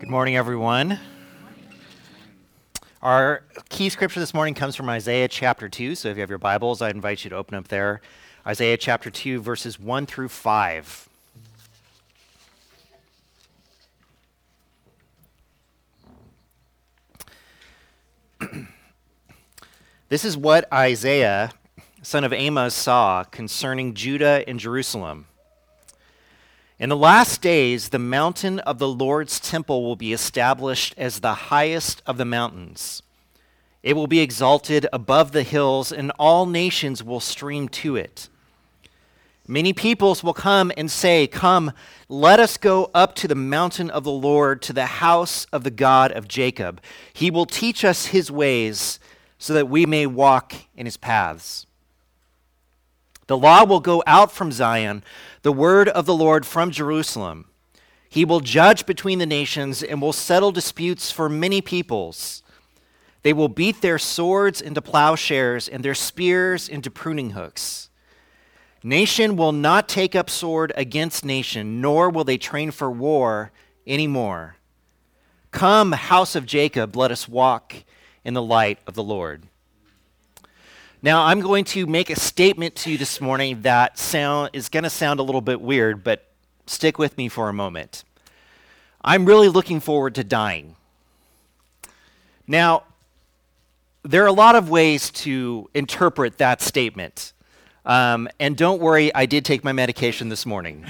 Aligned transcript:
Good 0.00 0.08
morning, 0.08 0.34
everyone. 0.34 0.98
Our 3.02 3.42
key 3.68 3.90
scripture 3.90 4.18
this 4.18 4.32
morning 4.32 4.54
comes 4.54 4.74
from 4.74 4.88
Isaiah 4.88 5.28
chapter 5.28 5.68
2. 5.68 5.94
So 5.94 6.08
if 6.08 6.16
you 6.16 6.22
have 6.22 6.30
your 6.30 6.38
Bibles, 6.38 6.80
I 6.80 6.88
invite 6.88 7.22
you 7.22 7.28
to 7.28 7.36
open 7.36 7.54
up 7.54 7.68
there. 7.68 8.00
Isaiah 8.46 8.78
chapter 8.78 9.10
2, 9.10 9.42
verses 9.42 9.78
1 9.78 10.06
through 10.06 10.28
5. 10.28 11.08
this 20.08 20.24
is 20.24 20.34
what 20.34 20.66
Isaiah, 20.72 21.52
son 22.00 22.24
of 22.24 22.32
Amoz, 22.32 22.72
saw 22.72 23.24
concerning 23.24 23.92
Judah 23.92 24.48
and 24.48 24.58
Jerusalem. 24.58 25.26
In 26.80 26.88
the 26.88 26.96
last 26.96 27.42
days, 27.42 27.90
the 27.90 27.98
mountain 27.98 28.58
of 28.60 28.78
the 28.78 28.88
Lord's 28.88 29.38
temple 29.38 29.84
will 29.84 29.96
be 29.96 30.14
established 30.14 30.94
as 30.96 31.20
the 31.20 31.34
highest 31.34 32.02
of 32.06 32.16
the 32.16 32.24
mountains. 32.24 33.02
It 33.82 33.96
will 33.96 34.06
be 34.06 34.20
exalted 34.20 34.86
above 34.90 35.32
the 35.32 35.42
hills, 35.42 35.92
and 35.92 36.10
all 36.18 36.46
nations 36.46 37.04
will 37.04 37.20
stream 37.20 37.68
to 37.68 37.96
it. 37.96 38.30
Many 39.46 39.74
peoples 39.74 40.24
will 40.24 40.32
come 40.32 40.72
and 40.74 40.90
say, 40.90 41.26
Come, 41.26 41.72
let 42.08 42.40
us 42.40 42.56
go 42.56 42.90
up 42.94 43.14
to 43.16 43.28
the 43.28 43.34
mountain 43.34 43.90
of 43.90 44.04
the 44.04 44.10
Lord, 44.10 44.62
to 44.62 44.72
the 44.72 44.86
house 44.86 45.44
of 45.52 45.64
the 45.64 45.70
God 45.70 46.12
of 46.12 46.28
Jacob. 46.28 46.80
He 47.12 47.30
will 47.30 47.44
teach 47.44 47.84
us 47.84 48.06
his 48.06 48.30
ways, 48.30 48.98
so 49.36 49.52
that 49.52 49.68
we 49.68 49.84
may 49.84 50.06
walk 50.06 50.54
in 50.74 50.86
his 50.86 50.96
paths. 50.96 51.66
The 53.30 53.38
law 53.38 53.64
will 53.64 53.78
go 53.78 54.02
out 54.08 54.32
from 54.32 54.50
Zion, 54.50 55.04
the 55.42 55.52
word 55.52 55.88
of 55.88 56.04
the 56.04 56.16
Lord 56.16 56.44
from 56.44 56.72
Jerusalem. 56.72 57.44
He 58.08 58.24
will 58.24 58.40
judge 58.40 58.86
between 58.86 59.20
the 59.20 59.24
nations 59.24 59.84
and 59.84 60.02
will 60.02 60.12
settle 60.12 60.50
disputes 60.50 61.12
for 61.12 61.28
many 61.28 61.60
peoples. 61.60 62.42
They 63.22 63.32
will 63.32 63.46
beat 63.46 63.82
their 63.82 64.00
swords 64.00 64.60
into 64.60 64.82
plowshares 64.82 65.68
and 65.68 65.84
their 65.84 65.94
spears 65.94 66.68
into 66.68 66.90
pruning 66.90 67.30
hooks. 67.30 67.88
Nation 68.82 69.36
will 69.36 69.52
not 69.52 69.88
take 69.88 70.16
up 70.16 70.28
sword 70.28 70.72
against 70.74 71.24
nation, 71.24 71.80
nor 71.80 72.10
will 72.10 72.24
they 72.24 72.36
train 72.36 72.72
for 72.72 72.90
war 72.90 73.52
anymore. 73.86 74.56
Come, 75.52 75.92
house 75.92 76.34
of 76.34 76.46
Jacob, 76.46 76.96
let 76.96 77.12
us 77.12 77.28
walk 77.28 77.76
in 78.24 78.34
the 78.34 78.42
light 78.42 78.80
of 78.88 78.94
the 78.94 79.04
Lord. 79.04 79.46
Now, 81.02 81.24
I'm 81.24 81.40
going 81.40 81.64
to 81.66 81.86
make 81.86 82.10
a 82.10 82.16
statement 82.16 82.74
to 82.76 82.90
you 82.90 82.98
this 82.98 83.22
morning 83.22 83.62
that 83.62 83.98
sound, 83.98 84.50
is 84.52 84.68
going 84.68 84.82
to 84.82 84.90
sound 84.90 85.18
a 85.18 85.22
little 85.22 85.40
bit 85.40 85.58
weird, 85.58 86.04
but 86.04 86.28
stick 86.66 86.98
with 86.98 87.16
me 87.16 87.30
for 87.30 87.48
a 87.48 87.54
moment. 87.54 88.04
I'm 89.02 89.24
really 89.24 89.48
looking 89.48 89.80
forward 89.80 90.14
to 90.16 90.24
dying. 90.24 90.76
Now, 92.46 92.82
there 94.02 94.22
are 94.22 94.26
a 94.26 94.32
lot 94.32 94.56
of 94.56 94.68
ways 94.68 95.10
to 95.10 95.70
interpret 95.72 96.36
that 96.36 96.60
statement. 96.60 97.32
Um, 97.86 98.28
and 98.38 98.54
don't 98.54 98.82
worry, 98.82 99.14
I 99.14 99.24
did 99.24 99.46
take 99.46 99.64
my 99.64 99.72
medication 99.72 100.28
this 100.28 100.44
morning. 100.44 100.84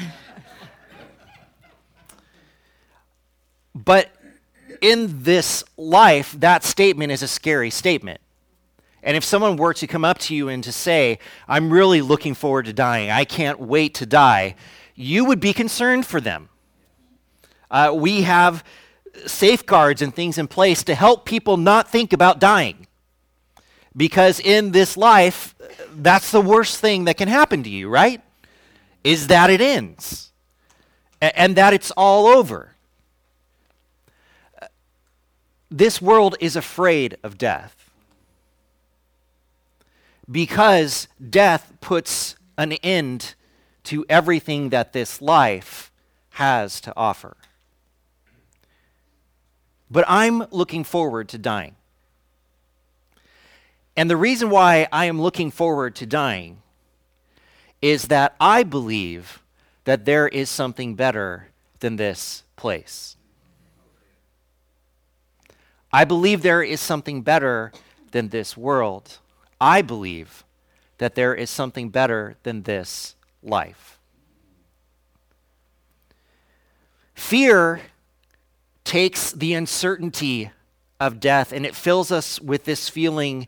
but 3.76 4.10
in 4.80 5.22
this 5.22 5.62
life, 5.76 6.32
that 6.40 6.64
statement 6.64 7.12
is 7.12 7.22
a 7.22 7.28
scary 7.28 7.70
statement. 7.70 8.20
And 9.02 9.16
if 9.16 9.24
someone 9.24 9.56
were 9.56 9.74
to 9.74 9.86
come 9.86 10.04
up 10.04 10.18
to 10.18 10.34
you 10.34 10.48
and 10.48 10.62
to 10.64 10.72
say, 10.72 11.18
I'm 11.48 11.72
really 11.72 12.02
looking 12.02 12.34
forward 12.34 12.66
to 12.66 12.72
dying, 12.72 13.10
I 13.10 13.24
can't 13.24 13.58
wait 13.58 13.94
to 13.94 14.06
die, 14.06 14.56
you 14.94 15.24
would 15.24 15.40
be 15.40 15.52
concerned 15.52 16.04
for 16.04 16.20
them. 16.20 16.50
Uh, 17.70 17.92
we 17.94 18.22
have 18.22 18.62
safeguards 19.26 20.02
and 20.02 20.14
things 20.14 20.36
in 20.38 20.48
place 20.48 20.82
to 20.84 20.94
help 20.94 21.24
people 21.24 21.56
not 21.56 21.88
think 21.88 22.12
about 22.12 22.38
dying. 22.38 22.86
Because 23.96 24.38
in 24.38 24.72
this 24.72 24.96
life, 24.96 25.54
that's 25.94 26.30
the 26.30 26.40
worst 26.40 26.78
thing 26.78 27.04
that 27.04 27.16
can 27.16 27.28
happen 27.28 27.62
to 27.62 27.70
you, 27.70 27.88
right? 27.88 28.22
Is 29.02 29.28
that 29.28 29.50
it 29.50 29.60
ends 29.60 30.30
and 31.20 31.56
that 31.56 31.72
it's 31.72 31.90
all 31.92 32.26
over. 32.26 32.76
This 35.70 36.02
world 36.02 36.36
is 36.40 36.56
afraid 36.56 37.16
of 37.22 37.38
death 37.38 37.79
because 40.30 41.08
death 41.28 41.72
puts 41.80 42.36
an 42.56 42.72
end 42.82 43.34
to 43.84 44.04
everything 44.08 44.68
that 44.68 44.92
this 44.92 45.20
life 45.20 45.90
has 46.30 46.80
to 46.82 46.92
offer. 46.96 47.36
But 49.90 50.04
I'm 50.06 50.44
looking 50.50 50.84
forward 50.84 51.28
to 51.30 51.38
dying. 51.38 51.74
And 53.96 54.08
the 54.08 54.16
reason 54.16 54.50
why 54.50 54.86
I 54.92 55.06
am 55.06 55.20
looking 55.20 55.50
forward 55.50 55.96
to 55.96 56.06
dying 56.06 56.62
is 57.82 58.08
that 58.08 58.36
I 58.40 58.62
believe 58.62 59.42
that 59.84 60.04
there 60.04 60.28
is 60.28 60.48
something 60.48 60.94
better 60.94 61.48
than 61.80 61.96
this 61.96 62.44
place. 62.56 63.16
I 65.92 66.04
believe 66.04 66.42
there 66.42 66.62
is 66.62 66.80
something 66.80 67.22
better 67.22 67.72
than 68.12 68.28
this 68.28 68.56
world. 68.56 69.18
I 69.60 69.82
believe 69.82 70.44
that 70.98 71.14
there 71.14 71.34
is 71.34 71.50
something 71.50 71.90
better 71.90 72.36
than 72.42 72.62
this 72.62 73.14
life. 73.42 73.98
Fear 77.14 77.80
takes 78.84 79.32
the 79.32 79.54
uncertainty 79.54 80.50
of 80.98 81.20
death 81.20 81.52
and 81.52 81.64
it 81.64 81.74
fills 81.74 82.10
us 82.10 82.40
with 82.40 82.64
this 82.64 82.88
feeling 82.88 83.46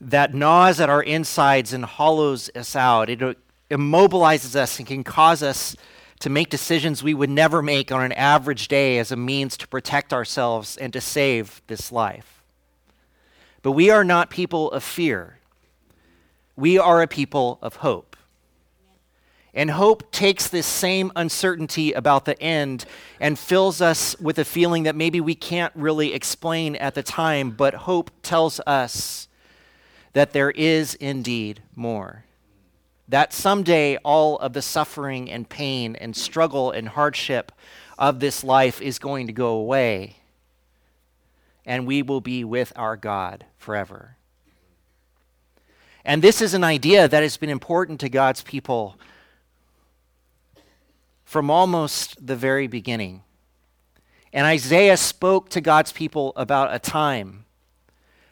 that 0.00 0.34
gnaws 0.34 0.80
at 0.80 0.90
our 0.90 1.02
insides 1.02 1.72
and 1.72 1.84
hollows 1.84 2.50
us 2.54 2.76
out. 2.76 3.10
It 3.10 3.22
uh, 3.22 3.34
immobilizes 3.70 4.56
us 4.56 4.78
and 4.78 4.86
can 4.86 5.04
cause 5.04 5.42
us 5.42 5.76
to 6.20 6.30
make 6.30 6.50
decisions 6.50 7.02
we 7.02 7.14
would 7.14 7.30
never 7.30 7.62
make 7.62 7.92
on 7.92 8.02
an 8.02 8.12
average 8.12 8.68
day 8.68 8.98
as 8.98 9.12
a 9.12 9.16
means 9.16 9.56
to 9.56 9.68
protect 9.68 10.12
ourselves 10.12 10.76
and 10.76 10.92
to 10.92 11.00
save 11.00 11.62
this 11.66 11.92
life. 11.92 12.37
But 13.68 13.72
we 13.72 13.90
are 13.90 14.02
not 14.02 14.30
people 14.30 14.72
of 14.72 14.82
fear. 14.82 15.40
We 16.56 16.78
are 16.78 17.02
a 17.02 17.06
people 17.06 17.58
of 17.60 17.76
hope. 17.76 18.16
And 19.52 19.72
hope 19.72 20.10
takes 20.10 20.48
this 20.48 20.64
same 20.64 21.12
uncertainty 21.14 21.92
about 21.92 22.24
the 22.24 22.42
end 22.42 22.86
and 23.20 23.38
fills 23.38 23.82
us 23.82 24.18
with 24.20 24.38
a 24.38 24.44
feeling 24.46 24.84
that 24.84 24.96
maybe 24.96 25.20
we 25.20 25.34
can't 25.34 25.74
really 25.76 26.14
explain 26.14 26.76
at 26.76 26.94
the 26.94 27.02
time, 27.02 27.50
but 27.50 27.74
hope 27.74 28.10
tells 28.22 28.58
us 28.66 29.28
that 30.14 30.32
there 30.32 30.52
is 30.52 30.94
indeed 30.94 31.60
more. 31.76 32.24
That 33.06 33.34
someday 33.34 33.98
all 33.98 34.38
of 34.38 34.54
the 34.54 34.62
suffering 34.62 35.30
and 35.30 35.46
pain 35.46 35.94
and 35.94 36.16
struggle 36.16 36.70
and 36.70 36.88
hardship 36.88 37.52
of 37.98 38.20
this 38.20 38.42
life 38.42 38.80
is 38.80 38.98
going 38.98 39.26
to 39.26 39.34
go 39.34 39.48
away 39.48 40.17
and 41.68 41.86
we 41.86 42.00
will 42.00 42.22
be 42.22 42.42
with 42.42 42.72
our 42.76 42.96
God 42.96 43.44
forever. 43.58 44.16
And 46.02 46.22
this 46.22 46.40
is 46.40 46.54
an 46.54 46.64
idea 46.64 47.06
that 47.06 47.22
has 47.22 47.36
been 47.36 47.50
important 47.50 48.00
to 48.00 48.08
God's 48.08 48.40
people 48.40 48.96
from 51.26 51.50
almost 51.50 52.26
the 52.26 52.34
very 52.34 52.66
beginning. 52.66 53.22
And 54.32 54.46
Isaiah 54.46 54.96
spoke 54.96 55.50
to 55.50 55.60
God's 55.60 55.92
people 55.92 56.32
about 56.36 56.74
a 56.74 56.78
time 56.78 57.44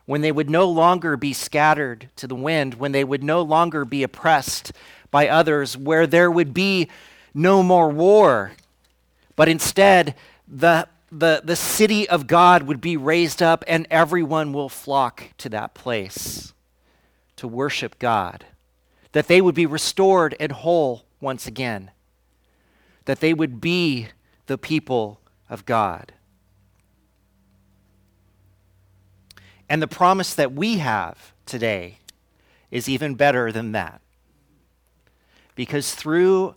when 0.06 0.22
they 0.22 0.32
would 0.32 0.48
no 0.48 0.66
longer 0.66 1.18
be 1.18 1.34
scattered 1.34 2.08
to 2.16 2.26
the 2.26 2.34
wind, 2.34 2.74
when 2.74 2.92
they 2.92 3.04
would 3.04 3.22
no 3.22 3.42
longer 3.42 3.84
be 3.84 4.03
oppressed 4.03 4.72
by 5.10 5.28
others, 5.28 5.76
where 5.76 6.06
there 6.06 6.30
would 6.30 6.54
be 6.54 6.88
no 7.34 7.62
more 7.62 7.91
war, 7.91 8.53
but 9.34 9.47
instead 9.47 10.15
the 10.48 10.88
the, 11.10 11.41
the 11.44 11.56
city 11.56 12.08
of 12.08 12.26
God 12.26 12.64
would 12.64 12.80
be 12.80 12.97
raised 12.97 13.42
up 13.42 13.64
and 13.68 13.86
everyone 13.91 14.53
will 14.53 14.68
flock 14.68 15.30
to 15.38 15.48
that 15.50 15.74
place 15.74 16.53
to 17.36 17.47
worship 17.47 17.98
God. 17.98 18.44
That 19.12 19.28
they 19.28 19.41
would 19.41 19.54
be 19.54 19.66
restored 19.66 20.34
and 20.41 20.53
whole 20.53 21.04
once 21.20 21.47
again. 21.47 21.91
That 23.04 23.20
they 23.20 23.32
would 23.32 23.60
be 23.60 24.08
the 24.47 24.58
people 24.58 25.20
of 25.48 25.64
God. 25.64 26.12
And 29.68 29.82
the 29.82 29.88
promise 29.88 30.34
that 30.34 30.52
we 30.52 30.78
have 30.78 31.32
today 31.44 31.98
is 32.70 32.88
even 32.88 33.14
better 33.14 33.50
than 33.52 33.72
that. 33.72 34.00
Because 35.54 35.94
through 35.94 36.54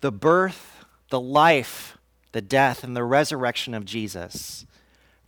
the 0.00 0.12
birth, 0.12 0.84
the 1.08 1.20
life, 1.20 1.96
the 2.32 2.40
death, 2.42 2.82
and 2.82 2.96
the 2.96 3.04
resurrection 3.04 3.74
of 3.74 3.84
Jesus, 3.84 4.66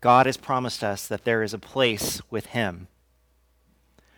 God 0.00 0.26
has 0.26 0.36
promised 0.36 0.82
us 0.82 1.06
that 1.06 1.24
there 1.24 1.42
is 1.42 1.54
a 1.54 1.58
place 1.58 2.20
with 2.30 2.46
Him. 2.46 2.88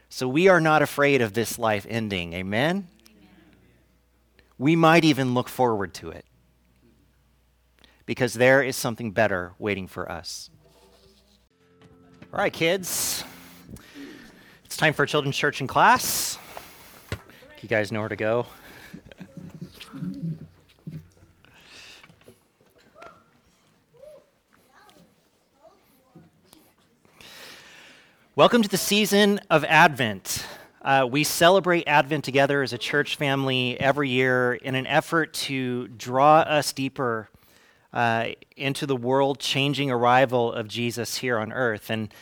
So 0.09 0.27
we 0.29 0.49
are 0.49 0.61
not 0.61 0.83
afraid 0.83 1.21
of 1.21 1.35
this 1.35 1.59
life 1.59 1.87
ending. 1.89 2.33
Amen? 2.33 2.89
Amen? 3.09 3.27
We 4.57 4.77
might 4.77 5.05
even 5.05 5.35
look 5.35 5.49
forward 5.49 5.93
to 5.95 6.11
it. 6.11 6.25
because 8.07 8.35
there 8.35 8.63
is 8.63 8.77
something 8.77 9.11
better 9.11 9.53
waiting 9.59 9.89
for 9.89 10.11
us. 10.11 10.49
All 12.33 12.39
right, 12.39 12.53
kids. 12.53 13.25
It's 14.65 14.77
time 14.77 14.95
for 14.95 15.05
children's 15.07 15.37
church 15.37 15.61
and 15.61 15.69
class. 15.69 16.39
You 17.61 17.69
guys 17.69 17.91
know 17.91 18.01
where 18.01 18.09
to 18.09 18.17
go. 18.17 18.47
Welcome 28.37 28.61
to 28.61 28.69
the 28.69 28.77
season 28.77 29.41
of 29.49 29.65
Advent. 29.65 30.45
Uh, 30.83 31.09
we 31.11 31.25
celebrate 31.25 31.85
Advent 31.89 32.23
together 32.23 32.63
as 32.63 32.75
a 32.75 32.77
church 32.77 33.17
family 33.17 33.81
every 33.81 34.11
year 34.11 34.53
in 34.53 34.75
an 34.75 34.87
effort 34.87 35.33
to 35.33 35.89
draw 35.89 36.41
us 36.41 36.75
deeper 36.75 37.31
uh, 37.95 38.27
into 38.55 38.85
the 38.85 38.95
world 38.95 39.39
changing 39.39 39.91
arrival 39.91 40.53
of 40.53 40.69
Jesus 40.69 41.17
here 41.17 41.39
on 41.39 41.51
earth. 41.51 41.89
And 41.89 42.13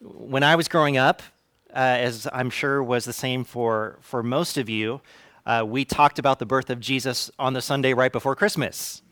when 0.00 0.42
I 0.42 0.56
was 0.56 0.68
growing 0.68 0.96
up, 0.96 1.20
uh, 1.68 1.80
as 1.80 2.26
I'm 2.32 2.48
sure 2.48 2.82
was 2.82 3.04
the 3.04 3.12
same 3.12 3.44
for, 3.44 3.98
for 4.00 4.22
most 4.22 4.56
of 4.56 4.70
you, 4.70 5.02
uh, 5.44 5.66
we 5.68 5.84
talked 5.84 6.18
about 6.18 6.38
the 6.38 6.46
birth 6.46 6.70
of 6.70 6.80
Jesus 6.80 7.30
on 7.38 7.52
the 7.52 7.60
Sunday 7.60 7.92
right 7.92 8.10
before 8.10 8.34
Christmas. 8.34 9.02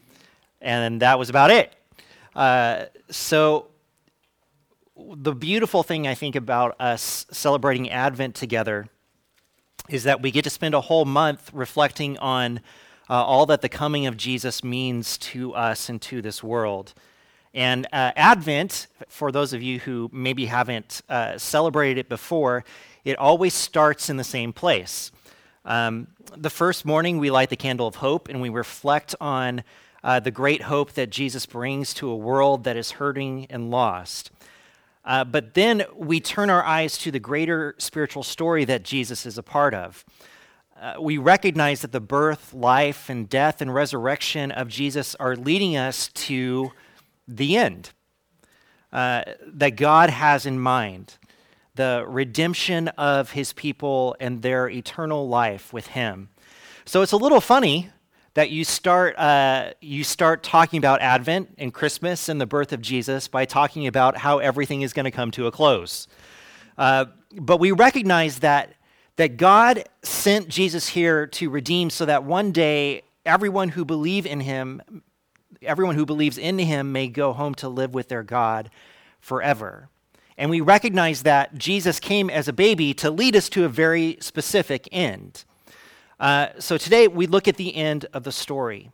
And 0.62 1.02
that 1.02 1.18
was 1.18 1.28
about 1.28 1.50
it. 1.50 1.74
Uh, 2.34 2.86
so 3.10 3.66
the 5.14 5.34
beautiful 5.34 5.82
thing 5.82 6.06
I 6.06 6.14
think 6.14 6.36
about 6.36 6.76
us 6.80 7.26
celebrating 7.30 7.90
Advent 7.90 8.34
together 8.34 8.88
is 9.88 10.04
that 10.04 10.22
we 10.22 10.30
get 10.30 10.44
to 10.44 10.50
spend 10.50 10.74
a 10.74 10.80
whole 10.80 11.04
month 11.04 11.50
reflecting 11.52 12.18
on 12.18 12.60
uh, 13.08 13.14
all 13.14 13.46
that 13.46 13.60
the 13.60 13.68
coming 13.68 14.06
of 14.06 14.16
Jesus 14.16 14.62
means 14.62 15.18
to 15.18 15.54
us 15.54 15.88
and 15.88 16.00
to 16.02 16.22
this 16.22 16.42
world. 16.42 16.94
And 17.52 17.86
uh, 17.92 18.12
Advent, 18.14 18.86
for 19.08 19.32
those 19.32 19.52
of 19.52 19.62
you 19.62 19.80
who 19.80 20.08
maybe 20.12 20.46
haven't 20.46 21.02
uh, 21.08 21.36
celebrated 21.38 21.98
it 21.98 22.08
before, 22.08 22.64
it 23.04 23.18
always 23.18 23.54
starts 23.54 24.08
in 24.08 24.16
the 24.16 24.24
same 24.24 24.52
place. 24.52 25.10
Um, 25.64 26.06
the 26.36 26.50
first 26.50 26.84
morning, 26.84 27.18
we 27.18 27.30
light 27.30 27.50
the 27.50 27.56
candle 27.56 27.86
of 27.86 27.96
hope 27.96 28.28
and 28.28 28.40
we 28.40 28.48
reflect 28.48 29.14
on 29.20 29.64
uh, 30.04 30.20
the 30.20 30.30
great 30.30 30.62
hope 30.62 30.92
that 30.92 31.10
Jesus 31.10 31.46
brings 31.46 31.92
to 31.94 32.08
a 32.08 32.16
world 32.16 32.64
that 32.64 32.76
is 32.76 32.92
hurting 32.92 33.46
and 33.50 33.70
lost. 33.70 34.30
Uh, 35.04 35.24
but 35.24 35.54
then 35.54 35.84
we 35.94 36.20
turn 36.20 36.50
our 36.50 36.64
eyes 36.64 36.98
to 36.98 37.10
the 37.10 37.20
greater 37.20 37.74
spiritual 37.78 38.22
story 38.22 38.64
that 38.64 38.82
Jesus 38.82 39.24
is 39.24 39.38
a 39.38 39.42
part 39.42 39.74
of. 39.74 40.04
Uh, 40.80 40.94
we 41.00 41.18
recognize 41.18 41.82
that 41.82 41.92
the 41.92 42.00
birth, 42.00 42.54
life, 42.54 43.10
and 43.10 43.28
death 43.28 43.60
and 43.60 43.74
resurrection 43.74 44.50
of 44.50 44.68
Jesus 44.68 45.14
are 45.16 45.36
leading 45.36 45.76
us 45.76 46.08
to 46.08 46.72
the 47.28 47.56
end 47.56 47.90
uh, 48.92 49.22
that 49.46 49.76
God 49.76 50.10
has 50.10 50.46
in 50.46 50.58
mind 50.58 51.16
the 51.74 52.04
redemption 52.06 52.88
of 52.88 53.32
his 53.32 53.52
people 53.52 54.16
and 54.20 54.42
their 54.42 54.68
eternal 54.68 55.28
life 55.28 55.72
with 55.72 55.88
him. 55.88 56.28
So 56.84 57.02
it's 57.02 57.12
a 57.12 57.16
little 57.16 57.40
funny 57.40 57.90
that 58.34 58.50
you 58.50 58.64
start, 58.64 59.18
uh, 59.18 59.72
you 59.80 60.04
start 60.04 60.42
talking 60.42 60.78
about 60.78 61.00
Advent 61.00 61.54
and 61.58 61.74
Christmas 61.74 62.28
and 62.28 62.40
the 62.40 62.46
birth 62.46 62.72
of 62.72 62.80
Jesus 62.80 63.28
by 63.28 63.44
talking 63.44 63.86
about 63.86 64.16
how 64.16 64.38
everything 64.38 64.82
is 64.82 64.92
going 64.92 65.04
to 65.04 65.10
come 65.10 65.30
to 65.32 65.46
a 65.46 65.50
close. 65.50 66.06
Uh, 66.78 67.06
but 67.34 67.58
we 67.58 67.72
recognize 67.72 68.38
that, 68.40 68.74
that 69.16 69.36
God 69.36 69.84
sent 70.02 70.48
Jesus 70.48 70.88
here 70.88 71.26
to 71.26 71.50
redeem 71.50 71.90
so 71.90 72.06
that 72.06 72.24
one 72.24 72.52
day 72.52 73.02
everyone 73.26 73.70
who 73.70 73.84
believe 73.84 74.26
in 74.26 74.40
him, 74.40 75.02
everyone 75.62 75.96
who 75.96 76.06
believes 76.06 76.38
in 76.38 76.58
him 76.58 76.92
may 76.92 77.08
go 77.08 77.32
home 77.32 77.54
to 77.56 77.68
live 77.68 77.94
with 77.94 78.08
their 78.08 78.22
God 78.22 78.70
forever. 79.18 79.88
And 80.38 80.50
we 80.50 80.60
recognize 80.62 81.24
that 81.24 81.56
Jesus 81.58 82.00
came 82.00 82.30
as 82.30 82.48
a 82.48 82.52
baby 82.52 82.94
to 82.94 83.10
lead 83.10 83.36
us 83.36 83.48
to 83.50 83.64
a 83.64 83.68
very 83.68 84.16
specific 84.20 84.88
end. 84.90 85.44
Uh, 86.20 86.48
so 86.58 86.76
today 86.76 87.08
we 87.08 87.26
look 87.26 87.48
at 87.48 87.56
the 87.56 87.74
end 87.74 88.04
of 88.12 88.24
the 88.24 88.32
story. 88.32 88.90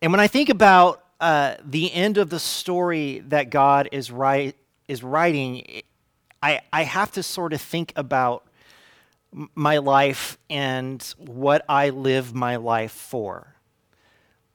And 0.00 0.10
when 0.10 0.18
I 0.18 0.26
think 0.26 0.48
about 0.48 1.04
uh, 1.20 1.56
the 1.62 1.92
end 1.92 2.16
of 2.16 2.30
the 2.30 2.38
story 2.38 3.18
that 3.28 3.50
God 3.50 3.90
is, 3.92 4.10
is 4.88 5.02
writing, 5.02 5.82
I, 6.42 6.62
I 6.72 6.84
have 6.84 7.12
to 7.12 7.22
sort 7.22 7.52
of 7.52 7.60
think 7.60 7.92
about 7.94 8.46
my 9.54 9.78
life 9.78 10.38
and 10.48 11.02
what 11.18 11.62
I 11.68 11.90
live 11.90 12.34
my 12.34 12.56
life 12.56 12.92
for. 12.92 13.54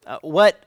Uh, 0.08 0.18
what 0.22 0.64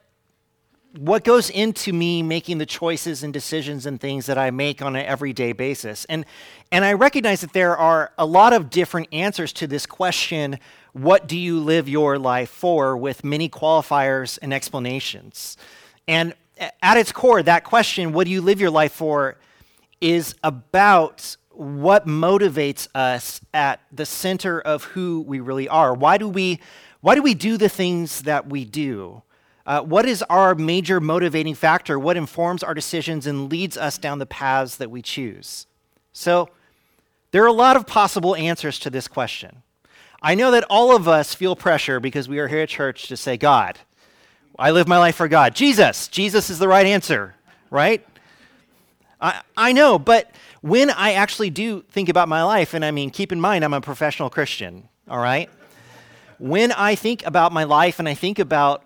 what 0.97 1.23
goes 1.23 1.51
into 1.51 1.93
me 1.93 2.23
making 2.23 2.59
the 2.59 2.67
choices 2.67 3.23
and 3.23 3.33
decisions 3.33 3.85
and 3.85 4.01
things 4.01 4.27
that 4.27 4.39
I 4.39 4.51
make 4.51 4.81
on 4.81 4.97
an 4.97 5.05
everyday 5.05 5.53
basis. 5.53 6.05
And, 6.07 6.25
and 6.73 6.85
I 6.85 6.95
recognize 6.95 7.43
that 7.43 7.53
there 7.53 7.77
are 7.77 8.13
a 8.17 8.25
lot 8.25 8.53
of 8.53 8.71
different 8.71 9.09
answers 9.13 9.53
to 9.55 9.67
this 9.67 9.87
question 9.87 10.59
what 10.93 11.29
do 11.29 11.39
you 11.39 11.61
live 11.61 11.89
your 11.89 12.19
life 12.19 12.49
for, 12.49 12.97
with 12.97 13.23
many 13.23 13.49
qualifiers 13.49 14.39
and 14.41 14.53
explanations. 14.53 15.57
And 16.09 16.35
at 16.83 16.97
its 16.97 17.13
core, 17.13 17.43
that 17.43 17.63
question, 17.63 18.13
what 18.13 18.25
do 18.25 18.33
you 18.33 18.41
live 18.41 18.61
your 18.61 18.71
life 18.71 18.93
for, 18.93 19.37
is 20.01 20.35
about 20.43 21.37
what 21.51 22.07
motivates 22.07 22.89
us 22.95 23.41
at 23.53 23.81
the 23.93 24.07
center 24.07 24.61
of 24.61 24.85
who 24.85 25.21
we 25.21 25.41
really 25.41 25.69
are. 25.69 25.93
Why 25.93 26.17
do 26.17 26.29
we, 26.29 26.61
why 27.01 27.15
do, 27.15 27.23
we 27.23 27.35
do 27.35 27.57
the 27.57 27.69
things 27.69 28.23
that 28.23 28.49
we 28.49 28.65
do? 28.65 29.23
Uh, 29.69 29.83
what 29.83 30.07
is 30.07 30.23
our 30.31 30.55
major 30.55 30.99
motivating 30.99 31.55
factor? 31.55 31.99
What 31.99 32.17
informs 32.17 32.63
our 32.63 32.73
decisions 32.73 33.27
and 33.27 33.51
leads 33.51 33.77
us 33.77 33.99
down 33.99 34.19
the 34.19 34.25
paths 34.25 34.77
that 34.77 34.91
we 34.91 35.03
choose? 35.03 35.67
So, 36.11 36.49
there 37.33 37.45
are 37.45 37.49
a 37.49 37.53
lot 37.53 37.77
of 37.77 37.87
possible 37.87 38.35
answers 38.35 38.79
to 38.79 38.89
this 38.89 39.07
question. 39.07 39.63
I 40.23 40.35
know 40.35 40.53
that 40.53 40.65
all 40.71 40.97
of 40.97 41.07
us 41.07 41.35
feel 41.35 41.55
pressure 41.55 42.01
because 42.01 42.31
we 42.31 42.39
are 42.39 42.49
here 42.49 42.61
at 42.61 42.71
church 42.71 43.09
to 43.09 43.17
say, 43.19 43.37
God, 43.37 43.79
I 44.59 44.71
live 44.71 44.89
my 44.89 44.97
life 44.97 45.17
for 45.17 45.29
God. 45.29 45.55
Jesus, 45.55 46.09
Jesus 46.09 46.49
is 46.49 46.59
the 46.59 46.67
right 46.67 46.87
answer, 46.87 47.35
right? 47.69 48.03
I, 49.21 49.43
I 49.55 49.73
know, 49.75 49.99
but 49.99 50.31
when 50.63 50.89
I 50.89 51.13
actually 51.13 51.51
do 51.51 51.83
think 51.91 52.09
about 52.09 52.27
my 52.27 52.43
life, 52.43 52.73
and 52.73 52.87
I 52.87 52.91
mean, 52.91 53.11
keep 53.11 53.33
in 53.33 53.41
mind, 53.41 53.67
I'm 53.67 53.75
a 53.75 53.83
professional 53.83 54.31
Christian, 54.31 54.89
all 55.11 55.19
right? 55.19 55.51
When 56.39 56.73
I 56.73 56.95
think 56.95 57.27
about 57.27 57.53
my 57.53 57.65
life 57.65 57.99
and 57.99 58.09
I 58.09 58.15
think 58.15 58.39
about 58.39 58.83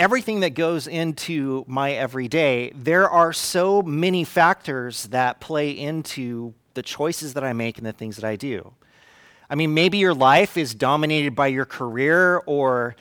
everything 0.00 0.40
that 0.40 0.54
goes 0.54 0.86
into 0.86 1.62
my 1.68 1.92
everyday, 1.92 2.72
there 2.74 3.08
are 3.08 3.34
so 3.34 3.82
many 3.82 4.24
factors 4.24 5.04
that 5.08 5.40
play 5.40 5.70
into 5.70 6.54
the 6.72 6.82
choices 6.82 7.34
that 7.34 7.44
I 7.44 7.52
make 7.52 7.76
and 7.76 7.86
the 7.86 7.92
things 7.92 8.16
that 8.16 8.24
I 8.24 8.36
do. 8.36 8.72
I 9.50 9.56
mean, 9.56 9.74
maybe 9.74 9.98
your 9.98 10.14
life 10.14 10.56
is 10.56 10.74
dominated 10.74 11.34
by 11.34 11.48
your 11.48 11.66
career 11.66 12.38
or 12.46 12.96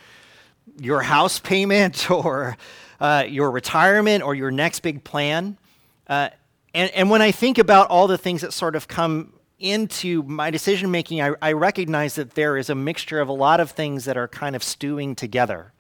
your 0.78 1.02
house 1.02 1.40
payment 1.52 2.12
or 2.12 2.58
uh, 3.00 3.24
your 3.26 3.50
retirement 3.50 4.22
or 4.22 4.36
your 4.36 4.52
next 4.52 4.82
big 4.82 5.06
plan. 5.06 5.58
Uh, 6.06 6.30
and, 6.74 6.92
and 6.92 7.10
when 7.10 7.22
I 7.22 7.32
think 7.32 7.60
about 7.60 7.88
all 7.90 8.08
the 8.08 8.18
things 8.18 8.42
that 8.42 8.52
sort 8.52 8.76
of 8.76 8.90
come 8.90 9.32
into 9.58 10.22
my 10.24 10.52
decision 10.52 10.92
making, 10.92 11.22
I, 11.22 11.32
I 11.42 11.54
recognize 11.54 12.16
that 12.16 12.32
there 12.32 12.58
is 12.58 12.70
a 12.70 12.76
mixture 12.76 13.22
of 13.22 13.30
a 13.30 13.34
lot 13.34 13.62
of 13.62 13.72
things 13.72 14.04
that 14.04 14.18
are 14.18 14.28
kind 14.28 14.54
of 14.54 14.64
stewing 14.64 15.16
together 15.16 15.72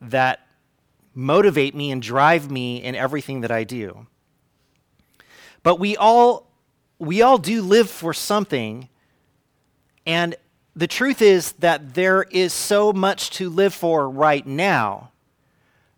that 0.00 0.46
motivate 1.14 1.74
me 1.74 1.90
and 1.90 2.02
drive 2.02 2.50
me 2.50 2.82
in 2.82 2.94
everything 2.94 3.40
that 3.40 3.50
I 3.50 3.64
do. 3.64 4.06
But 5.62 5.78
we 5.78 5.96
all 5.96 6.46
we 6.98 7.22
all 7.22 7.38
do 7.38 7.62
live 7.62 7.90
for 7.90 8.14
something 8.14 8.88
and 10.06 10.36
the 10.76 10.86
truth 10.86 11.22
is 11.22 11.52
that 11.52 11.94
there 11.94 12.22
is 12.24 12.52
so 12.52 12.92
much 12.92 13.30
to 13.30 13.48
live 13.48 13.72
for 13.74 14.08
right 14.08 14.46
now. 14.46 15.10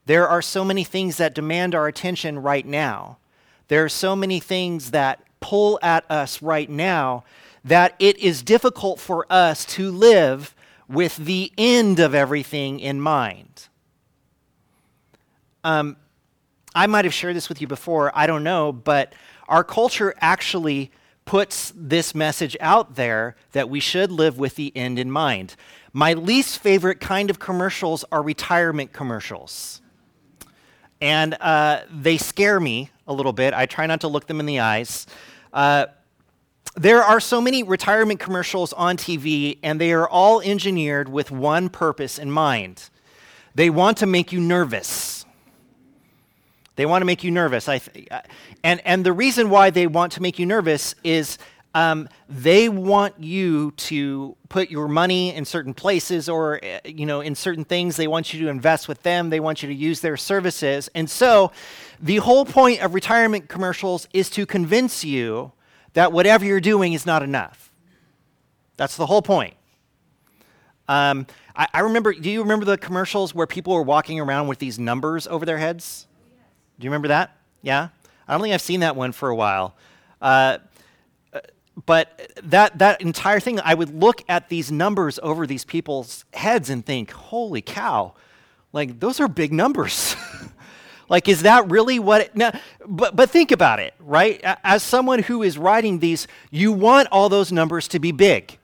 There 0.07 0.29
are 0.29 0.41
so 0.41 0.65
many 0.65 0.85
things 0.85 1.17
that 1.19 1.35
demand 1.35 1.75
our 1.75 1.89
attention 1.89 2.39
right 2.39 2.65
now. 2.65 3.19
There 3.67 3.85
are 3.85 3.91
so 3.91 4.17
many 4.17 4.41
things 4.41 4.93
that 4.93 5.21
pull 5.41 5.79
at 5.83 6.09
us 6.11 6.41
right 6.41 6.71
now 6.71 7.25
that 7.65 7.95
it 7.99 8.17
is 8.19 8.43
difficult 8.43 9.01
for 9.01 9.27
us 9.29 9.65
to 9.67 9.91
live 9.91 10.55
with 10.89 11.17
the 11.17 11.53
end 11.59 12.01
of 12.01 12.15
everything 12.15 12.81
in 12.81 13.01
mind. 13.01 13.68
Um, 15.69 15.99
I 16.75 16.87
might 16.87 17.05
have 17.05 17.13
shared 17.13 17.37
this 17.37 17.51
with 17.51 17.61
you 17.61 17.67
before, 17.67 18.11
I 18.15 18.27
don't 18.27 18.43
know, 18.43 18.73
but 18.73 19.13
our 19.49 19.63
culture 19.63 20.15
actually 20.19 20.91
puts 21.27 21.75
this 21.77 22.15
message 22.15 22.57
out 22.59 22.95
there 22.95 23.37
that 23.53 23.69
we 23.69 23.79
should 23.79 24.11
live 24.11 24.39
with 24.39 24.55
the 24.55 24.75
end 24.75 24.99
in 24.99 25.11
mind. 25.11 25.57
My 25.93 26.15
least 26.15 26.61
favorite 26.61 27.01
kind 27.01 27.29
of 27.29 27.39
commercials 27.39 28.03
are 28.11 28.23
retirement 28.23 28.95
commercials. 28.95 29.83
And 31.03 31.35
uh, 31.35 31.83
they 31.91 32.17
scare 32.17 32.61
me 32.61 32.89
a 33.07 33.13
little 33.13 33.35
bit. 33.35 33.53
I 33.53 33.67
try 33.67 33.85
not 33.85 34.01
to 34.01 34.09
look 34.09 34.27
them 34.27 34.41
in 34.41 34.47
the 34.47 34.61
eyes. 34.61 35.07
Uh, 35.53 35.89
there 36.77 37.03
are 37.03 37.21
so 37.21 37.43
many 37.43 37.63
retirement 37.63 38.21
commercials 38.21 38.73
on 38.73 38.97
TV, 38.97 39.59
and 39.63 39.79
they 39.79 39.93
are 39.93 40.09
all 40.09 40.41
engineered 40.41 41.11
with 41.11 41.31
one 41.31 41.69
purpose 41.69 42.19
in 42.19 42.31
mind 42.31 42.89
They 43.55 43.69
want 43.69 43.99
to 43.99 44.07
make 44.07 44.33
you 44.33 44.41
nervous. 44.41 45.27
They 46.79 46.87
want 46.87 47.03
to 47.03 47.07
make 47.07 47.25
you 47.25 47.33
nervous. 47.33 47.69
I 47.69 47.79
th- 47.79 48.09
and, 48.63 48.81
and 48.85 49.05
the 49.05 49.13
reason 49.13 49.51
why 49.51 49.71
they 49.71 49.89
want 49.89 50.13
to 50.13 50.23
make 50.23 50.39
you 50.39 50.47
nervous 50.47 50.95
is 51.03 51.37
um, 51.75 52.09
they 52.29 52.69
want 52.69 53.19
you 53.19 53.73
to 53.73 54.37
put 54.49 54.71
your 54.71 54.87
money 54.87 55.35
in 55.35 55.45
certain 55.45 55.75
places 55.75 56.29
or 56.29 56.65
uh, 56.65 56.79
you 56.85 57.05
know 57.05 57.21
in 57.21 57.35
certain 57.35 57.65
things. 57.65 57.97
They 57.97 58.07
want 58.07 58.33
you 58.33 58.45
to 58.45 58.49
invest 58.49 58.87
with 58.87 59.03
them. 59.03 59.29
They 59.29 59.41
want 59.41 59.61
you 59.61 59.69
to 59.69 59.75
use 59.75 59.99
their 59.99 60.17
services. 60.17 60.89
And 60.95 61.11
so 61.11 61.51
the 62.01 62.19
whole 62.19 62.45
point 62.45 62.81
of 62.81 62.95
retirement 62.95 63.49
commercials 63.49 64.07
is 64.13 64.31
to 64.31 64.47
convince 64.47 65.05
you 65.05 65.51
that 65.95 66.13
whatever 66.13 66.45
you're 66.45 66.61
doing 66.61 66.93
is 66.93 67.05
not 67.05 67.25
enough. 67.25 67.73
That's 68.77 68.97
the 68.97 69.07
whole 69.07 69.23
point. 69.23 69.55
Um, 70.87 71.27
I, 71.57 71.67
I 71.75 71.81
remember 71.81 72.13
do 72.13 72.31
you 72.31 72.41
remember 72.41 72.67
the 72.67 72.79
commercials 72.79 73.35
where 73.35 73.49
people 73.49 73.75
were 73.75 73.83
walking 73.83 74.21
around 74.21 74.47
with 74.47 74.61
these 74.61 74.79
numbers 74.79 75.27
over 75.27 75.45
their 75.45 75.59
heads 75.59 76.05
do 76.79 76.85
you 76.85 76.91
remember 76.91 77.09
that 77.09 77.37
yeah 77.63 77.89
i 78.27 78.33
don't 78.33 78.43
think 78.43 78.55
i've 78.55 78.63
seen 78.63 78.81
that 78.81 78.97
one 78.97 79.13
for 79.13 79.29
a 79.29 79.37
while 79.37 79.75
uh, 80.21 80.59
but 81.87 82.33
that, 82.43 82.79
that 82.79 83.01
entire 83.01 83.41
thing, 83.41 83.61
I 83.61 83.75
would 83.75 83.95
look 83.95 84.23
at 84.29 84.49
these 84.49 84.73
numbers 84.73 85.19
over 85.23 85.47
these 85.47 85.65
people's 85.65 86.25
heads 86.33 86.71
and 86.71 86.85
think, 86.85 87.11
holy 87.11 87.63
cow, 87.63 88.15
like 88.73 89.01
those 89.01 89.21
are 89.21 89.29
big 89.29 89.53
numbers. 89.53 90.17
like, 91.09 91.29
is 91.29 91.43
that 91.43 91.71
really 91.71 91.99
what? 91.99 92.23
It, 92.23 92.37
now, 92.37 92.53
but, 92.87 93.15
but 93.15 93.31
think 93.31 93.53
about 93.53 93.81
it, 93.81 93.95
right? 94.01 94.41
As 94.65 94.83
someone 94.83 95.23
who 95.23 95.43
is 95.43 95.57
writing 95.57 96.01
these, 96.01 96.27
you 96.51 96.73
want 96.73 97.09
all 97.13 97.29
those 97.29 97.53
numbers 97.53 97.87
to 97.89 97.99
be 97.99 98.13
big. 98.13 98.59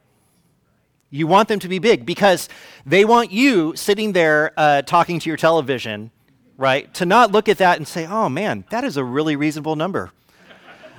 You 1.11 1.28
want 1.28 1.49
them 1.49 1.61
to 1.61 1.68
be 1.68 1.78
big 1.78 2.04
because 2.04 2.49
they 2.85 3.04
want 3.04 3.30
you 3.30 3.76
sitting 3.76 4.12
there 4.12 4.52
uh, 4.56 4.83
talking 4.83 5.21
to 5.21 5.30
your 5.30 5.37
television, 5.37 6.11
right? 6.57 6.93
To 6.95 7.07
not 7.07 7.33
look 7.33 7.49
at 7.49 7.59
that 7.59 7.79
and 7.79 7.87
say, 7.87 8.07
oh 8.07 8.29
man, 8.29 8.65
that 8.71 8.85
is 8.85 8.97
a 8.97 9.05
really 9.05 9.37
reasonable 9.37 9.77
number. 9.77 10.11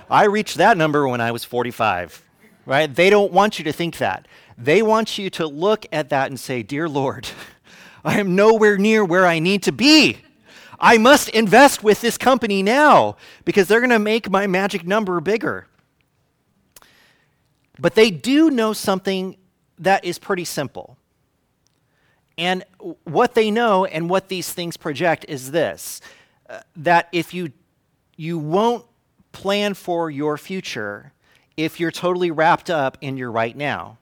I 0.09 0.25
reached 0.25 0.57
that 0.57 0.77
number 0.77 1.07
when 1.07 1.21
I 1.21 1.31
was 1.31 1.43
45, 1.43 2.21
right? 2.65 2.93
They 2.93 3.09
don't 3.09 3.31
want 3.31 3.57
you 3.57 3.65
to 3.65 3.73
think 3.73 3.97
that. 3.97 4.27
They 4.57 4.81
want 4.81 5.17
you 5.17 5.29
to 5.31 5.47
look 5.47 5.85
at 5.91 6.09
that 6.09 6.29
and 6.29 6.39
say, 6.39 6.63
Dear 6.63 6.87
Lord, 6.87 7.27
I 8.05 8.19
am 8.19 8.35
nowhere 8.35 8.77
near 8.77 9.03
where 9.03 9.25
I 9.25 9.39
need 9.39 9.63
to 9.63 9.71
be. 9.71 10.19
I 10.79 10.97
must 10.97 11.29
invest 11.29 11.83
with 11.83 12.01
this 12.01 12.17
company 12.17 12.61
now 12.61 13.17
because 13.45 13.67
they're 13.67 13.79
going 13.79 13.89
to 13.89 13.99
make 13.99 14.29
my 14.29 14.45
magic 14.45 14.85
number 14.85 15.19
bigger. 15.21 15.67
But 17.79 17.95
they 17.95 18.11
do 18.11 18.51
know 18.51 18.73
something 18.73 19.37
that 19.79 20.05
is 20.05 20.19
pretty 20.19 20.45
simple. 20.45 20.97
And 22.37 22.63
what 23.03 23.33
they 23.33 23.49
know 23.49 23.85
and 23.85 24.09
what 24.09 24.27
these 24.27 24.51
things 24.51 24.77
project 24.77 25.25
is 25.27 25.51
this 25.51 26.01
uh, 26.49 26.59
that 26.75 27.07
if 27.11 27.33
you, 27.33 27.51
you 28.17 28.37
won't 28.37 28.85
plan 29.31 29.73
for 29.73 30.09
your 30.09 30.37
future 30.37 31.13
if 31.57 31.79
you're 31.79 31.91
totally 31.91 32.31
wrapped 32.31 32.69
up 32.69 32.97
in 33.01 33.17
your 33.17 33.31
right 33.31 33.55
now. 33.55 33.97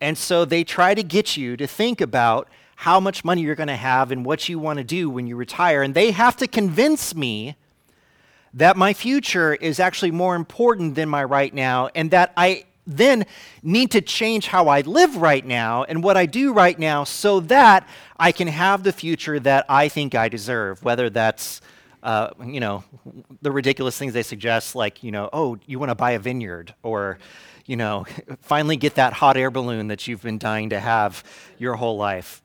And 0.00 0.16
so 0.16 0.44
they 0.44 0.64
try 0.64 0.94
to 0.94 1.02
get 1.02 1.36
you 1.36 1.56
to 1.56 1.66
think 1.66 2.00
about 2.00 2.48
how 2.76 3.00
much 3.00 3.24
money 3.24 3.42
you're 3.42 3.54
going 3.54 3.68
to 3.68 3.76
have 3.76 4.10
and 4.12 4.24
what 4.24 4.48
you 4.48 4.58
want 4.58 4.78
to 4.78 4.84
do 4.84 5.08
when 5.08 5.26
you 5.26 5.36
retire. 5.36 5.82
And 5.82 5.94
they 5.94 6.10
have 6.10 6.36
to 6.36 6.46
convince 6.46 7.14
me 7.14 7.56
that 8.52 8.76
my 8.76 8.92
future 8.92 9.54
is 9.54 9.80
actually 9.80 10.10
more 10.10 10.34
important 10.34 10.94
than 10.94 11.08
my 11.08 11.24
right 11.24 11.52
now 11.52 11.88
and 11.94 12.10
that 12.10 12.32
I 12.36 12.65
then 12.86 13.26
need 13.62 13.90
to 13.92 14.00
change 14.00 14.46
how 14.46 14.68
I 14.68 14.82
live 14.82 15.16
right 15.16 15.44
now 15.44 15.84
and 15.84 16.02
what 16.02 16.16
I 16.16 16.26
do 16.26 16.52
right 16.52 16.78
now 16.78 17.04
so 17.04 17.40
that 17.40 17.88
I 18.16 18.32
can 18.32 18.48
have 18.48 18.82
the 18.82 18.92
future 18.92 19.40
that 19.40 19.66
I 19.68 19.88
think 19.88 20.14
I 20.14 20.28
deserve, 20.28 20.82
whether 20.84 21.10
that's 21.10 21.60
uh, 22.06 22.30
you 22.44 22.60
know, 22.60 22.84
the 23.42 23.50
ridiculous 23.50 23.98
things 23.98 24.12
they 24.12 24.22
suggest, 24.22 24.76
like, 24.76 25.02
you 25.02 25.10
know, 25.10 25.28
oh, 25.32 25.58
you 25.66 25.80
want 25.80 25.90
to 25.90 25.94
buy 25.96 26.12
a 26.12 26.20
vineyard, 26.20 26.72
or, 26.84 27.18
you 27.64 27.74
know, 27.74 28.06
finally 28.40 28.76
get 28.76 28.94
that 28.94 29.12
hot 29.12 29.36
air 29.36 29.50
balloon 29.50 29.88
that 29.88 30.06
you've 30.06 30.22
been 30.22 30.38
dying 30.38 30.70
to 30.70 30.78
have 30.78 31.24
your 31.58 31.74
whole 31.74 31.96
life. 31.96 32.42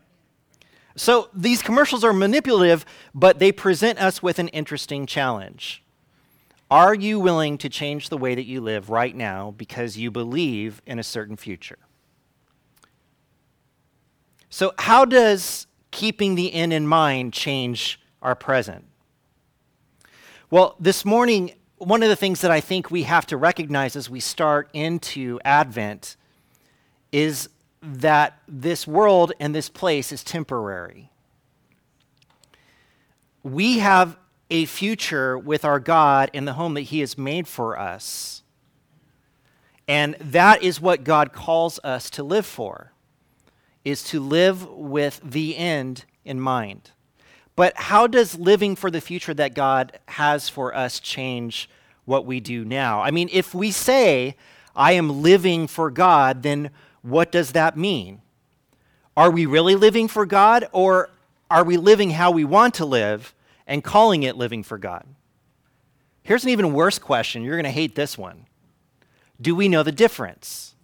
So 0.96 1.30
these 1.32 1.62
commercials 1.62 2.04
are 2.04 2.12
manipulative, 2.12 2.86
but 3.14 3.38
they 3.38 3.52
present 3.52 4.02
us 4.02 4.24
with 4.24 4.40
an 4.40 4.48
interesting 4.50 5.06
challenge. 5.06 5.81
Are 6.72 6.96
you 6.96 7.20
willing 7.20 7.58
to 7.58 7.70
change 7.70 8.08
the 8.08 8.18
way 8.18 8.34
that 8.34 8.46
you 8.46 8.62
live 8.62 8.90
right 8.90 9.14
now 9.14 9.54
because 9.58 9.98
you 9.98 10.10
believe 10.10 10.82
in 10.88 11.00
a 11.00 11.04
certain 11.04 11.36
future? 11.36 11.78
So, 14.50 14.74
how 14.80 15.04
does 15.04 15.68
keeping 15.92 16.36
the 16.36 16.54
end 16.54 16.72
in 16.72 16.88
mind 16.88 17.34
change 17.34 18.00
our 18.22 18.36
present? 18.36 18.86
Well, 20.50 20.78
this 20.80 21.04
morning, 21.04 21.52
one 21.78 22.04
of 22.04 22.10
the 22.10 22.16
things 22.16 22.40
that 22.40 22.52
I 22.52 22.62
think 22.62 22.90
we 22.90 23.04
have 23.04 23.26
to 23.28 23.38
recognize 23.38 23.98
as 23.98 24.10
we 24.10 24.22
start 24.22 24.70
into 24.72 25.42
Advent 25.44 26.16
is 27.12 27.50
that 27.82 28.40
this 28.48 28.88
world 28.88 29.34
and 29.42 29.54
this 29.54 29.68
place 29.68 30.14
is 30.14 30.24
temporary. 30.24 31.10
We 33.44 33.80
have 33.80 34.18
a 34.52 34.66
future 34.66 35.38
with 35.38 35.66
our 35.66 35.80
God 35.80 36.30
in 36.34 36.46
the 36.46 36.54
home 36.54 36.76
that 36.76 36.82
He 36.82 37.00
has 37.00 37.18
made 37.18 37.48
for 37.48 37.80
us. 37.80 38.44
And 39.88 40.16
that 40.20 40.62
is 40.62 40.80
what 40.80 41.04
God 41.04 41.34
calls 41.34 41.80
us 41.84 42.10
to 42.12 42.24
live 42.24 42.46
for, 42.46 42.92
is 43.84 44.04
to 44.04 44.20
live 44.20 44.70
with 44.70 45.22
the 45.24 45.58
end 45.58 46.06
in 46.24 46.40
mind. 46.40 46.92
But 47.56 47.76
how 47.76 48.08
does 48.08 48.38
living 48.38 48.76
for 48.76 48.92
the 48.92 49.02
future 49.02 49.34
that 49.34 49.56
God 49.56 50.00
has 50.08 50.50
for 50.50 50.76
us 50.76 51.00
change 51.00 51.70
what 52.06 52.26
we 52.26 52.40
do 52.40 52.64
now? 52.64 53.02
I 53.02 53.12
mean, 53.12 53.30
if 53.32 53.54
we 53.54 53.72
say, 53.72 54.36
I 54.76 54.94
am 54.94 55.22
living 55.22 55.68
for 55.68 55.90
God, 55.90 56.44
then 56.44 56.72
what 57.02 57.32
does 57.32 57.54
that 57.54 57.78
mean? 57.78 58.22
Are 59.18 59.32
we 59.32 59.46
really 59.46 59.76
living 59.76 60.08
for 60.08 60.26
God, 60.26 60.68
or 60.72 61.10
are 61.50 61.64
we 61.64 61.76
living 61.76 62.12
how 62.12 62.32
we 62.32 62.46
want 62.46 62.74
to 62.76 62.86
live 62.86 63.34
and 63.72 63.82
calling 63.82 64.24
it 64.24 64.36
living 64.36 64.64
for 64.64 64.78
God? 64.78 65.06
Here's 66.24 66.44
an 66.44 66.50
even 66.50 66.74
worse 66.74 67.00
question. 67.00 67.42
You're 67.42 67.56
going 67.56 67.64
to 67.64 67.72
hate 67.72 67.96
this 67.96 68.18
one. 68.18 68.46
Do 69.40 69.56
we 69.56 69.70
know 69.70 69.82
the 69.82 69.94
difference 69.94 70.76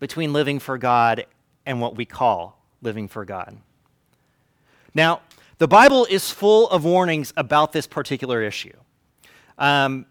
between 0.00 0.32
living 0.32 0.58
for 0.58 0.78
God 0.78 1.26
and 1.66 1.78
what 1.78 1.94
we 1.94 2.06
call 2.06 2.58
living 2.80 3.06
for 3.06 3.26
God? 3.26 3.58
Now, 4.94 5.20
the 5.58 5.68
Bible 5.68 6.06
is 6.08 6.30
full 6.30 6.70
of 6.70 6.86
warnings 6.86 7.34
about 7.36 7.72
this 7.72 7.86
particular 7.86 8.42
issue. 8.42 8.76
Um, 9.58 10.06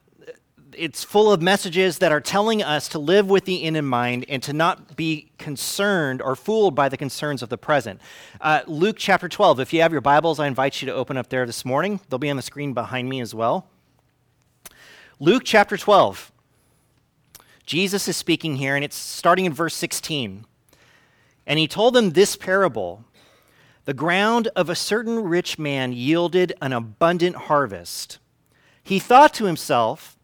it's 0.78 1.04
full 1.04 1.32
of 1.32 1.42
messages 1.42 2.00
that 2.00 2.12
are 2.12 2.22
telling 2.22 2.62
us 2.62 2.88
to 2.90 3.00
live 3.00 3.30
with 3.30 3.46
the 3.46 3.64
end 3.64 3.78
in 3.78 3.86
mind 3.86 4.26
and 4.28 4.42
to 4.44 4.54
not 4.54 4.96
be 4.96 5.32
concerned 5.38 6.22
or 6.22 6.36
fooled 6.36 6.76
by 6.76 6.90
the 6.90 6.98
concerns 6.98 7.42
of 7.42 7.50
the 7.50 7.58
present. 7.58 8.00
Uh, 8.40 8.62
Luke 8.68 8.98
chapter 8.98 9.28
12, 9.28 9.60
if 9.60 9.74
you 9.74 9.82
have 9.82 9.92
your 9.92 10.02
Bibles, 10.02 10.40
I 10.40 10.48
invite 10.48 10.82
you 10.82 10.86
to 10.88 10.94
open 10.94 11.18
up 11.18 11.30
there 11.30 11.46
this 11.46 11.66
morning. 11.66 12.00
They'll 12.10 12.20
be 12.20 12.30
on 12.30 12.38
the 12.38 12.42
screen 12.42 12.74
behind 12.74 13.10
me 13.10 13.22
as 13.22 13.34
well. 13.34 13.68
Luke 15.20 15.44
chapter 15.46 15.78
12. 15.78 16.32
Jesus 17.66 18.08
is 18.08 18.16
speaking 18.16 18.58
here, 18.58 18.76
and 18.76 18.86
it's 18.86 18.96
starting 18.96 19.46
in 19.46 19.54
verse 19.54 19.76
16. 19.76 20.46
And 21.48 21.60
he 21.60 21.68
told 21.68 21.94
them 21.94 22.12
this 22.12 22.36
parable 22.36 23.04
the 23.86 23.94
ground 23.94 24.48
of 24.56 24.68
a 24.68 24.76
certain 24.76 25.24
rich 25.24 25.60
man 25.60 25.94
yielded 25.94 26.54
an 26.60 26.74
abundant 26.74 27.36
harvest. 27.36 28.18
He 28.84 28.98
thought 29.00 29.34
to 29.36 29.46
himself, 29.46 30.15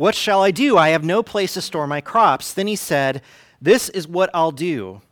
What 0.00 0.14
shall 0.14 0.42
I 0.42 0.50
do? 0.50 0.78
I 0.78 0.88
have 0.88 1.04
no 1.04 1.22
place 1.22 1.52
to 1.52 1.60
store 1.60 1.86
my 1.86 2.00
crops. 2.00 2.54
Then 2.54 2.66
he 2.66 2.74
said, 2.74 3.20
This 3.60 3.90
is 3.90 4.08
what 4.08 4.30
I'll 4.32 4.50
do 4.50 5.02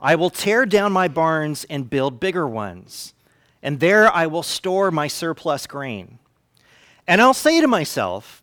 I 0.00 0.14
will 0.14 0.30
tear 0.30 0.66
down 0.66 0.92
my 0.92 1.08
barns 1.08 1.64
and 1.64 1.90
build 1.90 2.20
bigger 2.20 2.46
ones, 2.46 3.12
and 3.60 3.80
there 3.80 4.08
I 4.08 4.28
will 4.28 4.44
store 4.44 4.92
my 4.92 5.08
surplus 5.08 5.66
grain. 5.66 6.20
And 7.08 7.20
I'll 7.20 7.34
say 7.34 7.60
to 7.60 7.66
myself, 7.66 8.40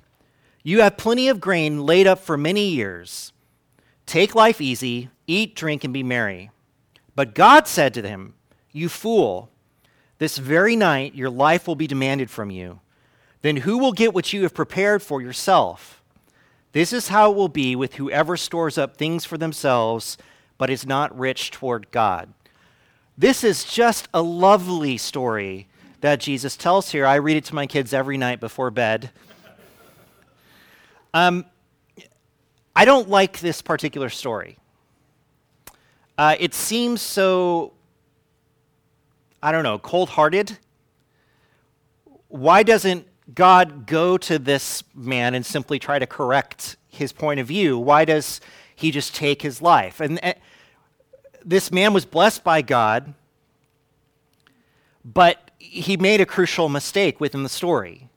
You 0.61 0.81
have 0.81 0.97
plenty 0.97 1.29
of 1.29 1.39
grain 1.39 1.85
laid 1.85 2.05
up 2.05 2.19
for 2.19 2.35
many 2.35 2.67
years. 2.67 3.31
Take 4.05 4.35
life 4.35 4.59
easy, 4.59 5.09
eat, 5.25 5.55
drink, 5.55 5.85
and 5.85 5.93
be 5.93 6.03
merry. 6.03 6.51
But 7.15 7.33
God 7.33 7.65
said 7.65 7.93
to 7.93 8.01
him, 8.01 8.33
you 8.73 8.89
fool, 8.89 9.49
this 10.17 10.37
very 10.37 10.75
night 10.75 11.15
your 11.15 11.29
life 11.29 11.65
will 11.65 11.75
be 11.75 11.87
demanded 11.87 12.29
from 12.29 12.51
you. 12.51 12.81
Then 13.47 13.55
who 13.55 13.77
will 13.77 13.93
get 13.93 14.13
what 14.13 14.33
you 14.33 14.43
have 14.43 14.53
prepared 14.53 15.01
for 15.01 15.21
yourself? 15.21 16.03
This 16.73 16.91
is 16.91 17.07
how 17.07 17.31
it 17.31 17.37
will 17.37 17.47
be 17.47 17.77
with 17.77 17.93
whoever 17.93 18.35
stores 18.35 18.77
up 18.77 18.97
things 18.97 19.23
for 19.23 19.37
themselves, 19.37 20.17
but 20.57 20.69
is 20.69 20.85
not 20.85 21.17
rich 21.17 21.49
toward 21.49 21.89
God. 21.89 22.33
This 23.17 23.45
is 23.45 23.63
just 23.63 24.09
a 24.13 24.21
lovely 24.21 24.97
story 24.97 25.69
that 26.01 26.19
Jesus 26.19 26.57
tells 26.57 26.91
here. 26.91 27.05
I 27.05 27.15
read 27.15 27.37
it 27.37 27.45
to 27.45 27.55
my 27.55 27.65
kids 27.67 27.93
every 27.93 28.17
night 28.17 28.41
before 28.41 28.69
bed. 28.69 29.11
Um, 31.13 31.45
I 32.75 32.83
don't 32.83 33.07
like 33.07 33.39
this 33.39 33.61
particular 33.61 34.09
story. 34.09 34.57
Uh, 36.17 36.35
it 36.37 36.53
seems 36.53 37.01
so 37.01 37.71
I 39.41 39.53
don't 39.53 39.63
know, 39.63 39.79
cold 39.79 40.09
hearted? 40.09 40.57
Why 42.27 42.63
doesn't 42.63 43.07
God 43.33 43.85
go 43.85 44.17
to 44.17 44.39
this 44.39 44.83
man 44.95 45.35
and 45.35 45.45
simply 45.45 45.79
try 45.79 45.99
to 45.99 46.07
correct 46.07 46.77
his 46.87 47.11
point 47.11 47.39
of 47.39 47.47
view? 47.47 47.77
Why 47.77 48.05
does 48.05 48.39
he 48.75 48.91
just 48.91 49.13
take 49.13 49.41
his 49.41 49.61
life? 49.61 49.99
And 49.99 50.19
uh, 50.23 50.33
this 51.43 51.71
man 51.71 51.93
was 51.93 52.05
blessed 52.05 52.43
by 52.43 52.61
God, 52.61 53.13
but 55.03 55.51
he 55.59 55.97
made 55.97 56.21
a 56.21 56.25
crucial 56.25 56.69
mistake 56.69 57.19
within 57.19 57.43
the 57.43 57.49
story. 57.49 58.09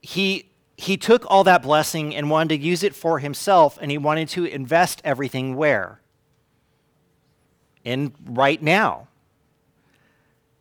He, 0.00 0.50
he 0.76 0.96
took 0.96 1.24
all 1.30 1.44
that 1.44 1.62
blessing 1.62 2.14
and 2.14 2.30
wanted 2.30 2.60
to 2.60 2.64
use 2.66 2.82
it 2.82 2.94
for 2.94 3.18
himself, 3.18 3.78
and 3.80 3.90
he 3.90 3.98
wanted 3.98 4.28
to 4.30 4.44
invest 4.44 5.00
everything 5.04 5.54
where? 5.54 6.00
In 7.84 8.12
right 8.24 8.62
now. 8.62 9.08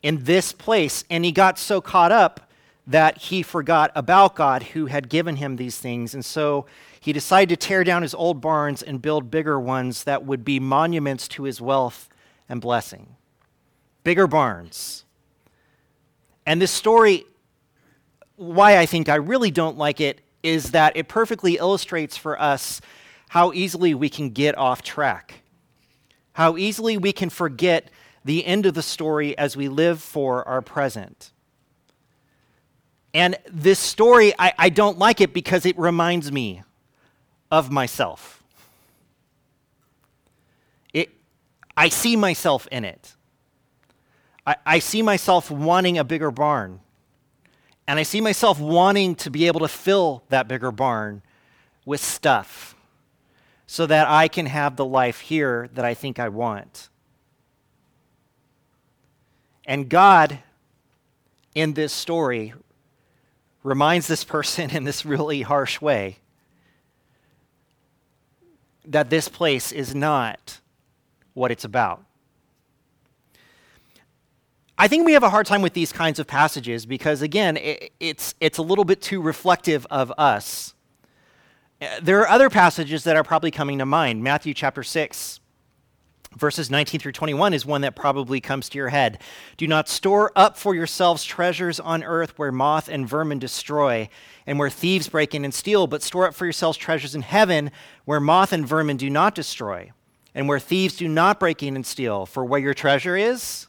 In 0.04 0.24
this 0.24 0.52
place. 0.52 1.04
And 1.10 1.24
he 1.24 1.32
got 1.32 1.58
so 1.58 1.82
caught 1.82 2.12
up 2.12 2.51
that 2.88 3.18
he 3.18 3.44
forgot 3.44 3.92
about 3.96 4.36
God 4.36 4.64
who 4.64 4.88
had 4.88 5.10
given 5.10 5.36
him 5.36 5.56
these 5.56 5.78
things. 5.78 6.14
And 6.14 6.26
so 6.26 6.66
he 7.00 7.14
decided 7.14 7.50
to 7.50 7.68
tear 7.68 7.84
down 7.84 8.02
his 8.02 8.14
old 8.14 8.42
barns 8.42 8.82
and 8.82 9.02
build 9.02 9.32
bigger 9.32 9.60
ones 9.60 10.04
that 10.04 10.26
would 10.26 10.44
be 10.44 10.60
monuments 10.60 11.28
to 11.30 11.44
his 11.44 11.62
wealth 11.62 12.10
and 12.50 12.60
blessing. 12.60 13.16
Bigger 14.04 14.28
barns. 14.28 15.06
And 16.46 16.62
this 16.62 16.72
story, 16.72 17.26
why 18.36 18.78
I 18.78 18.86
think 18.86 19.10
I 19.10 19.16
really 19.16 19.52
don't 19.52 19.78
like 19.78 20.02
it, 20.02 20.22
is 20.44 20.72
that 20.72 20.98
it 20.98 21.08
perfectly 21.08 21.58
illustrates 21.58 22.18
for 22.18 22.40
us 22.42 22.82
how 23.30 23.54
easily 23.54 23.94
we 23.94 24.10
can 24.10 24.32
get 24.32 24.58
off 24.58 24.82
track, 24.82 25.44
how 26.34 26.58
easily 26.58 26.98
we 26.98 27.14
can 27.14 27.30
forget 27.30 27.90
the 28.26 28.46
end 28.46 28.66
of 28.66 28.74
the 28.74 28.82
story 28.82 29.38
as 29.38 29.56
we 29.56 29.70
live 29.70 30.02
for 30.02 30.48
our 30.48 30.62
present. 30.62 31.32
And 33.14 33.38
this 33.50 33.80
story, 33.80 34.34
I, 34.40 34.54
I 34.58 34.70
don't 34.70 34.98
like 34.98 35.20
it 35.20 35.34
because 35.34 35.66
it 35.66 35.78
reminds 35.78 36.32
me 36.32 36.64
of 37.52 37.70
myself. 37.70 38.42
It, 40.94 41.10
I 41.76 41.90
see 41.90 42.16
myself 42.16 42.68
in 42.72 42.86
it. 42.86 43.16
I, 44.48 44.56
I 44.66 44.80
see 44.80 45.02
myself 45.02 45.52
wanting 45.52 45.98
a 45.98 46.04
bigger 46.04 46.32
barn. 46.32 46.80
And 47.88 48.00
I 48.00 48.04
see 48.04 48.22
myself 48.22 48.60
wanting 48.60 49.16
to 49.16 49.30
be 49.30 49.48
able 49.48 49.60
to 49.62 49.68
fill 49.68 50.24
that 50.30 50.48
bigger 50.48 50.72
barn 50.72 51.22
with 51.86 52.02
stuff 52.02 52.76
so 53.68 53.86
that 53.86 54.08
I 54.08 54.28
can 54.28 54.46
have 54.46 54.76
the 54.76 54.86
life 54.86 55.20
here 55.20 55.70
that 55.74 55.84
I 55.84 55.94
think 55.94 56.20
I 56.20 56.30
want. 56.30 56.90
And 59.66 59.90
God, 59.90 60.40
in 61.54 61.74
this 61.74 61.92
story, 61.92 62.54
reminds 63.64 64.08
this 64.08 64.24
person 64.24 64.70
in 64.72 64.84
this 64.84 65.06
really 65.06 65.42
harsh 65.42 65.82
way 65.82 66.18
that 68.86 69.10
this 69.10 69.28
place 69.28 69.72
is 69.72 69.94
not 69.94 70.60
what 71.34 71.52
it's 71.52 71.64
about. 71.64 72.04
I 74.78 74.88
think 74.88 75.06
we 75.06 75.14
have 75.14 75.22
a 75.22 75.30
hard 75.30 75.46
time 75.46 75.62
with 75.62 75.74
these 75.74 75.94
kinds 75.94 76.18
of 76.18 76.26
passages 76.26 76.88
because, 76.88 77.22
again, 77.22 77.58
it, 77.58 77.92
it's, 78.00 78.34
it's 78.40 78.58
a 78.58 78.64
little 78.64 78.84
bit 78.84 79.00
too 79.00 79.22
reflective 79.22 79.86
of 79.92 80.12
us. 80.18 80.74
There 82.02 82.20
are 82.22 82.28
other 82.28 82.50
passages 82.50 83.04
that 83.04 83.16
are 83.16 83.24
probably 83.24 83.52
coming 83.52 83.78
to 83.78 83.86
mind. 83.86 84.24
Matthew 84.24 84.56
chapter 84.56 84.82
6, 84.82 85.40
verses 86.36 86.70
19 86.72 87.00
through 87.00 87.12
21 87.12 87.54
is 87.54 87.66
one 87.66 87.82
that 87.82 87.96
probably 87.96 88.40
comes 88.40 88.70
to 88.70 88.78
your 88.78 88.90
head. 88.90 89.20
Do 89.58 89.68
not 89.68 89.90
store 89.90 90.32
up 90.36 90.58
for 90.58 90.74
yourselves 90.74 91.24
treasures 91.24 91.80
on 91.80 92.04
earth 92.04 92.38
where 92.38 92.52
moth 92.52 92.88
and 92.88 93.08
vermin 93.08 93.40
destroy 93.40 94.10
and 94.48 94.58
where 94.58 94.70
thieves 94.70 95.10
break 95.10 95.36
in 95.36 95.44
and 95.44 95.54
steal, 95.54 95.88
but 95.88 96.02
store 96.02 96.28
up 96.28 96.34
for 96.34 96.46
yourselves 96.46 96.78
treasures 96.78 97.16
in 97.16 97.22
heaven 97.22 97.72
where 98.06 98.20
moth 98.20 98.54
and 98.54 98.68
vermin 98.68 98.98
do 98.98 99.10
not 99.10 99.36
destroy 99.36 99.92
and 100.34 100.48
where 100.48 100.60
thieves 100.60 100.96
do 100.96 101.08
not 101.08 101.40
break 101.40 101.62
in 101.62 101.76
and 101.76 101.86
steal. 101.86 102.26
For 102.26 102.46
where 102.46 102.60
your 102.60 102.74
treasure 102.74 103.18
is, 103.18 103.68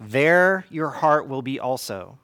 there 0.00 0.64
your 0.70 0.90
heart 0.90 1.28
will 1.28 1.42
be 1.42 1.60
also. 1.60 2.18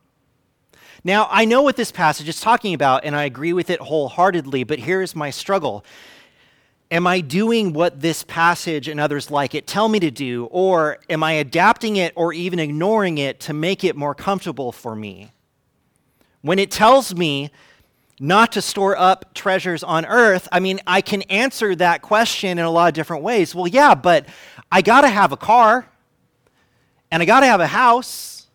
Now, 1.07 1.29
I 1.31 1.45
know 1.45 1.61
what 1.61 1.77
this 1.77 1.93
passage 1.93 2.29
is 2.29 2.41
talking 2.41 2.73
about, 2.73 3.05
and 3.05 3.15
I 3.15 3.25
agree 3.25 3.53
with 3.53 3.69
it 3.69 3.79
wholeheartedly, 3.79 4.65
but 4.65 4.79
here's 4.79 5.15
my 5.15 5.31
struggle. 5.31 5.85
Am 6.95 7.09
I 7.09 7.23
doing 7.23 7.73
what 7.73 8.03
this 8.03 8.23
passage 8.23 8.87
and 8.87 9.01
others 9.01 9.29
like 9.29 9.53
it 9.57 9.67
tell 9.67 9.89
me 9.89 9.99
to 9.99 10.13
do, 10.13 10.45
or 10.53 10.99
am 11.11 11.25
I 11.25 11.33
adapting 11.33 11.97
it 11.97 12.13
or 12.15 12.33
even 12.33 12.61
ignoring 12.61 13.19
it 13.19 13.41
to 13.41 13.53
make 13.53 13.83
it 13.83 13.97
more 13.97 14.15
comfortable 14.15 14.71
for 14.71 14.95
me? 14.95 15.33
When 16.43 16.61
it 16.61 16.71
tells 16.71 17.13
me 17.13 17.51
not 18.21 18.53
to 18.53 18.63
store 18.63 18.97
up 18.97 19.35
treasures 19.35 19.83
on 19.83 20.07
earth, 20.07 20.47
I 20.53 20.61
mean, 20.61 20.79
I 20.87 21.01
can 21.01 21.23
answer 21.23 21.75
that 21.75 22.01
question 22.01 22.61
in 22.61 22.65
a 22.65 22.71
lot 22.71 22.87
of 22.87 22.95
different 22.95 23.25
ways. 23.25 23.57
Well, 23.57 23.67
yeah, 23.67 23.97
but 23.97 24.29
I 24.71 24.81
got 24.81 25.01
to 25.01 25.09
have 25.09 25.33
a 25.33 25.37
car, 25.37 25.89
and 27.11 27.21
I 27.21 27.27
got 27.27 27.41
to 27.41 27.47
have 27.47 27.59
a 27.59 27.67
house, 27.67 28.47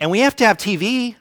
and 0.00 0.10
we 0.10 0.20
have 0.20 0.34
to 0.36 0.46
have 0.46 0.56
TV, 0.56 1.16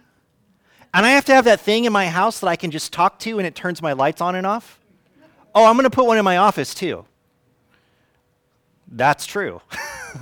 and 0.93 1.05
I 1.05 1.09
have 1.09 1.25
to 1.25 1.33
have 1.33 1.43
that 1.43 1.59
thing 1.59 1.83
in 1.83 1.91
my 1.91 2.07
house 2.07 2.39
that 2.39 2.47
I 2.47 2.55
can 2.55 2.71
just 2.71 2.93
talk 2.93 3.19
to 3.19 3.37
and 3.37 3.45
it 3.45 3.53
turns 3.53 3.81
my 3.81 3.91
lights 3.91 4.21
on 4.21 4.33
and 4.35 4.47
off. 4.47 4.76
Oh, 5.59 5.65
I'm 5.65 5.73
going 5.73 5.85
to 5.85 5.89
put 5.89 6.05
one 6.05 6.19
in 6.19 6.23
my 6.23 6.37
office 6.37 6.75
too. 6.75 7.03
That's 8.87 9.25
true. 9.25 9.59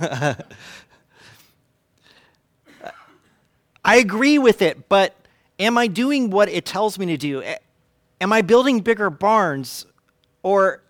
I 0.00 0.46
agree 3.96 4.38
with 4.38 4.62
it, 4.62 4.88
but 4.88 5.14
am 5.58 5.76
I 5.76 5.88
doing 5.88 6.30
what 6.30 6.48
it 6.48 6.64
tells 6.64 6.98
me 6.98 7.04
to 7.04 7.18
do? 7.18 7.42
Am 8.18 8.32
I 8.32 8.40
building 8.40 8.80
bigger 8.80 9.10
barns 9.10 9.84
or 10.42 10.80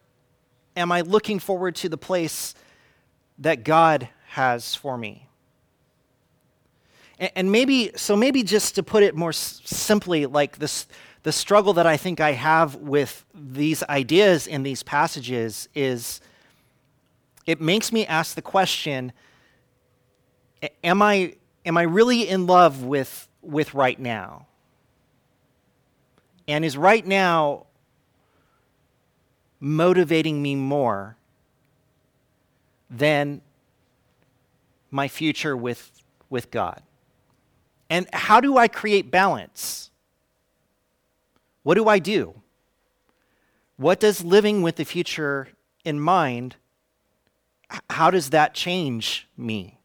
am 0.77 0.93
I 0.93 1.01
looking 1.01 1.41
forward 1.41 1.75
to 1.77 1.89
the 1.89 1.99
place 1.99 2.55
that 3.39 3.65
God 3.65 4.09
has 4.29 4.77
for 4.77 4.97
me? 4.97 5.29
And 7.19 7.51
maybe, 7.51 7.91
so 7.97 8.15
maybe 8.15 8.45
just 8.45 8.77
to 8.77 8.85
put 8.85 9.03
it 9.03 9.17
more 9.17 9.33
simply, 9.33 10.27
like 10.27 10.59
this, 10.59 10.87
the 11.27 11.33
struggle 11.33 11.73
that 11.73 11.89
I 11.89 11.97
think 11.97 12.21
I 12.21 12.35
have 12.35 12.77
with 12.77 13.25
these 13.35 13.83
ideas 13.89 14.47
in 14.47 14.63
these 14.63 14.85
passages 14.85 15.69
is 15.75 16.21
it 17.47 17.61
makes 17.61 17.91
me 17.91 18.07
ask 18.07 18.37
the 18.37 18.43
question 18.43 19.13
am 20.85 21.03
I, 21.03 21.35
am 21.65 21.77
I 21.77 21.83
really 21.83 22.29
in 22.29 22.47
love 22.47 22.85
with, 22.85 23.27
with 23.43 23.75
right 23.75 23.99
now? 23.99 24.47
And 26.47 26.65
is 26.65 26.77
right 26.77 27.05
now 27.05 27.67
motivating 29.59 30.41
me 30.41 30.55
more 30.55 31.17
than 32.89 33.41
my 34.93 35.09
future 35.09 35.57
with, 35.57 35.91
with 36.31 36.53
God? 36.53 36.83
And 37.91 38.07
how 38.13 38.41
do 38.41 38.57
I 38.57 38.69
create 38.69 39.11
balance? 39.11 39.91
What 41.67 41.75
do 41.75 41.89
I 41.89 41.99
do? 41.99 42.43
What 43.77 43.99
does 43.99 44.23
living 44.23 44.63
with 44.63 44.77
the 44.77 44.85
future 44.85 45.49
in 45.85 45.99
mind, 45.99 46.55
how 47.91 48.09
does 48.13 48.31
that 48.31 48.55
change 48.55 49.27
me? 49.37 49.81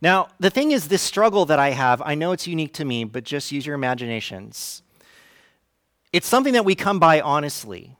Now, 0.00 0.26
the 0.40 0.50
thing 0.50 0.72
is, 0.72 0.88
this 0.88 1.02
struggle 1.02 1.46
that 1.46 1.60
I 1.60 1.70
have, 1.70 2.02
I 2.04 2.16
know 2.16 2.32
it's 2.32 2.48
unique 2.48 2.72
to 2.74 2.84
me, 2.84 3.04
but 3.04 3.22
just 3.22 3.52
use 3.52 3.64
your 3.64 3.76
imaginations. 3.76 4.82
It's 6.12 6.26
something 6.26 6.54
that 6.54 6.64
we 6.64 6.74
come 6.74 6.98
by 6.98 7.20
honestly 7.20 7.96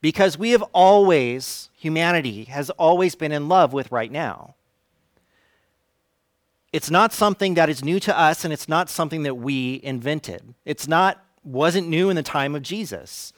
because 0.00 0.38
we 0.38 0.52
have 0.52 0.62
always, 0.72 1.70
humanity 1.74 2.44
has 2.44 2.70
always 2.70 3.16
been 3.16 3.32
in 3.32 3.48
love 3.48 3.72
with 3.72 3.90
right 3.90 4.12
now. 4.12 4.54
It's 6.72 6.88
not 6.88 7.12
something 7.12 7.54
that 7.54 7.68
is 7.68 7.82
new 7.82 7.98
to 7.98 8.16
us, 8.16 8.44
and 8.44 8.52
it's 8.52 8.68
not 8.68 8.88
something 8.88 9.24
that 9.24 9.34
we 9.34 9.80
invented. 9.82 10.54
It's 10.64 10.86
not 10.86 11.18
wasn't 11.44 11.88
new 11.88 12.10
in 12.10 12.16
the 12.16 12.22
time 12.22 12.54
of 12.54 12.62
Jesus. 12.62 13.32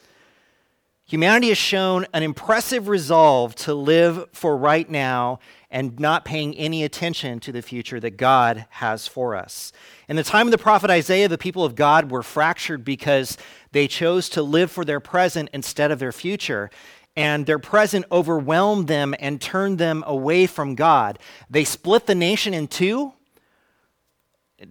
Humanity 1.07 1.49
has 1.49 1.59
shown 1.59 2.07
an 2.15 2.23
impressive 2.23 2.89
resolve 2.89 3.55
to 3.57 3.75
live 3.75 4.27
for 4.33 4.57
right 4.57 4.89
now 4.89 5.39
and 5.71 6.01
not 6.01 6.25
paying 6.25 6.57
any 6.57 6.83
attention 6.83 7.41
to 7.41 7.53
the 7.53 7.61
future 7.61 8.01
that 8.01 8.17
God 8.17 8.65
has 8.71 9.07
for 9.07 9.35
us. 9.35 9.71
In 10.09 10.17
the 10.17 10.23
time 10.23 10.47
of 10.47 10.51
the 10.51 10.59
prophet 10.59 10.89
Isaiah, 10.89 11.29
the 11.29 11.37
people 11.37 11.63
of 11.63 11.75
God 11.75 12.11
were 12.11 12.23
fractured 12.23 12.85
because 12.85 13.37
they 13.73 13.87
chose 13.87 14.31
to 14.31 14.43
live 14.43 14.71
for 14.71 14.85
their 14.85 15.01
present 15.01 15.51
instead 15.53 15.91
of 15.91 15.99
their 15.99 16.13
future. 16.13 16.71
And 17.17 17.45
their 17.45 17.59
present 17.59 18.07
overwhelmed 18.11 18.89
them 18.89 19.15
and 19.19 19.41
turned 19.41 19.79
them 19.79 20.05
away 20.07 20.47
from 20.47 20.75
God. 20.75 21.19
They 21.51 21.65
split 21.65 22.07
the 22.07 22.15
nation 22.15 22.55
in 22.55 22.67
two 22.67 23.13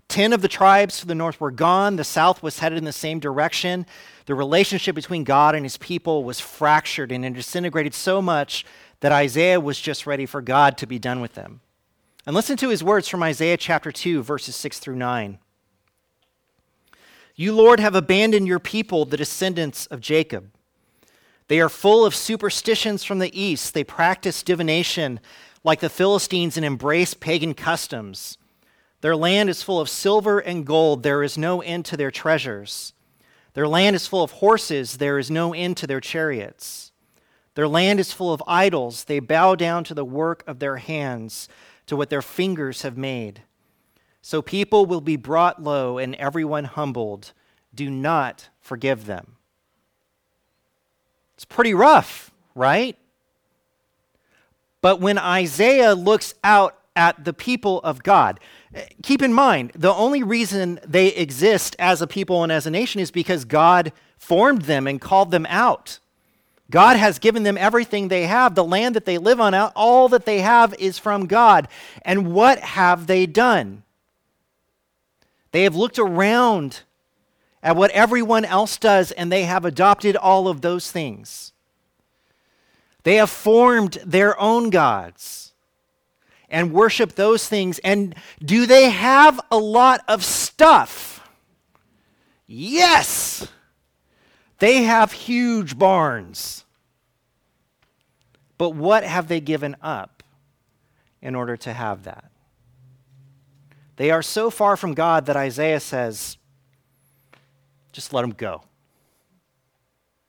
Ten 0.07 0.31
of 0.33 0.41
the 0.41 0.47
tribes 0.47 0.99
to 0.99 1.05
the 1.05 1.15
north 1.15 1.39
were 1.39 1.51
gone. 1.51 1.97
The 1.97 2.03
south 2.03 2.41
was 2.41 2.59
headed 2.59 2.77
in 2.77 2.85
the 2.85 2.93
same 2.93 3.19
direction. 3.19 3.85
The 4.25 4.35
relationship 4.35 4.95
between 4.95 5.23
God 5.23 5.55
and 5.55 5.65
his 5.65 5.77
people 5.77 6.23
was 6.23 6.39
fractured 6.39 7.11
and 7.11 7.25
it 7.25 7.33
disintegrated 7.33 7.93
so 7.93 8.21
much 8.21 8.65
that 9.01 9.11
Isaiah 9.11 9.59
was 9.59 9.81
just 9.81 10.07
ready 10.07 10.25
for 10.25 10.41
God 10.41 10.77
to 10.77 10.87
be 10.87 10.99
done 10.99 11.19
with 11.19 11.33
them. 11.33 11.59
And 12.25 12.33
listen 12.33 12.55
to 12.57 12.69
his 12.69 12.83
words 12.83 13.09
from 13.09 13.21
Isaiah 13.21 13.57
chapter 13.57 13.91
2, 13.91 14.23
verses 14.23 14.55
6 14.55 14.79
through 14.79 14.95
9. 14.95 15.39
You, 17.35 17.53
Lord, 17.53 17.81
have 17.81 17.95
abandoned 17.95 18.47
your 18.47 18.59
people, 18.59 19.03
the 19.03 19.17
descendants 19.17 19.87
of 19.87 19.99
Jacob. 19.99 20.51
They 21.49 21.59
are 21.59 21.69
full 21.69 22.05
of 22.05 22.15
superstitions 22.15 23.03
from 23.03 23.19
the 23.19 23.37
east. 23.39 23.73
They 23.73 23.83
practice 23.83 24.43
divination 24.43 25.19
like 25.65 25.81
the 25.81 25.89
Philistines 25.89 26.55
and 26.55 26.65
embrace 26.65 27.13
pagan 27.13 27.53
customs. 27.53 28.37
Their 29.03 29.17
land 29.17 29.49
is 29.49 29.61
full 29.61 29.81
of 29.81 29.89
silver 29.89 30.39
and 30.39 30.65
gold. 30.65 31.03
There 31.03 31.23
is 31.23 31.37
no 31.37 31.61
end 31.61 31.83
to 31.87 31.97
their 31.97 32.09
treasures. 32.09 32.93
Their 33.53 33.67
land 33.67 33.97
is 33.97 34.07
full 34.07 34.23
of 34.23 34.31
horses. 34.31 34.95
There 34.95 35.19
is 35.19 35.29
no 35.29 35.53
end 35.53 35.75
to 35.77 35.87
their 35.87 35.99
chariots. 35.99 36.93
Their 37.55 37.67
land 37.67 37.99
is 37.99 38.13
full 38.13 38.31
of 38.31 38.41
idols. 38.47 39.03
They 39.03 39.19
bow 39.19 39.55
down 39.55 39.83
to 39.83 39.93
the 39.93 40.05
work 40.05 40.41
of 40.47 40.59
their 40.59 40.77
hands, 40.77 41.49
to 41.87 41.97
what 41.97 42.09
their 42.09 42.21
fingers 42.21 42.83
have 42.83 42.95
made. 42.95 43.41
So 44.21 44.41
people 44.41 44.85
will 44.85 45.01
be 45.01 45.17
brought 45.17 45.61
low 45.61 45.97
and 45.97 46.15
everyone 46.15 46.63
humbled. 46.63 47.33
Do 47.75 47.89
not 47.89 48.47
forgive 48.61 49.05
them. 49.05 49.35
It's 51.33 51.43
pretty 51.43 51.73
rough, 51.73 52.31
right? 52.55 52.97
But 54.79 55.01
when 55.01 55.17
Isaiah 55.17 55.93
looks 55.93 56.35
out 56.41 56.79
at 56.95 57.25
the 57.25 57.33
people 57.33 57.79
of 57.81 58.03
God, 58.03 58.39
keep 59.01 59.21
in 59.21 59.33
mind, 59.33 59.71
the 59.75 59.93
only 59.93 60.23
reason 60.23 60.79
they 60.85 61.07
exist 61.07 61.75
as 61.79 62.01
a 62.01 62.07
people 62.07 62.43
and 62.43 62.51
as 62.51 62.67
a 62.67 62.71
nation 62.71 63.01
is 63.01 63.11
because 63.11 63.45
God 63.45 63.91
formed 64.17 64.63
them 64.63 64.87
and 64.87 65.01
called 65.01 65.31
them 65.31 65.45
out. 65.49 65.99
God 66.71 66.97
has 66.97 67.19
given 67.19 67.43
them 67.43 67.57
everything 67.57 68.07
they 68.07 68.25
have. 68.25 68.55
The 68.55 68.63
land 68.63 68.95
that 68.95 69.05
they 69.05 69.17
live 69.17 69.39
on, 69.39 69.53
all 69.53 70.09
that 70.09 70.25
they 70.25 70.39
have 70.41 70.73
is 70.79 70.97
from 70.97 71.27
God. 71.27 71.67
And 72.03 72.33
what 72.33 72.59
have 72.59 73.07
they 73.07 73.25
done? 73.25 73.83
They 75.51 75.63
have 75.63 75.75
looked 75.75 75.99
around 75.99 76.81
at 77.61 77.75
what 77.75 77.91
everyone 77.91 78.43
else 78.43 78.77
does 78.77 79.11
and 79.11 79.31
they 79.31 79.43
have 79.43 79.65
adopted 79.65 80.15
all 80.15 80.47
of 80.47 80.61
those 80.61 80.91
things. 80.91 81.53
They 83.03 83.15
have 83.15 83.29
formed 83.29 83.99
their 84.05 84.39
own 84.39 84.69
gods 84.69 85.52
and 86.53 86.71
worship 86.71 87.15
those 87.15 87.49
things. 87.49 87.79
And 87.79 88.15
do 88.39 88.65
they 88.65 88.91
have 88.91 89.41
a 89.51 89.57
lot 89.57 90.01
of 90.07 90.23
stuff? 90.23 91.27
Yes! 92.45 93.47
They 94.59 94.83
have 94.83 95.11
huge 95.11 95.77
barns. 95.77 96.63
But 98.57 98.69
what 98.69 99.03
have 99.03 99.27
they 99.27 99.41
given 99.41 99.75
up 99.81 100.23
in 101.21 101.35
order 101.35 101.57
to 101.57 101.73
have 101.73 102.03
that? 102.03 102.29
They 103.95 104.11
are 104.11 104.21
so 104.21 104.49
far 104.49 104.77
from 104.77 104.93
God 104.93 105.25
that 105.25 105.35
Isaiah 105.35 105.79
says, 105.79 106.37
just 107.91 108.13
let 108.13 108.21
them 108.21 108.31
go. 108.31 108.63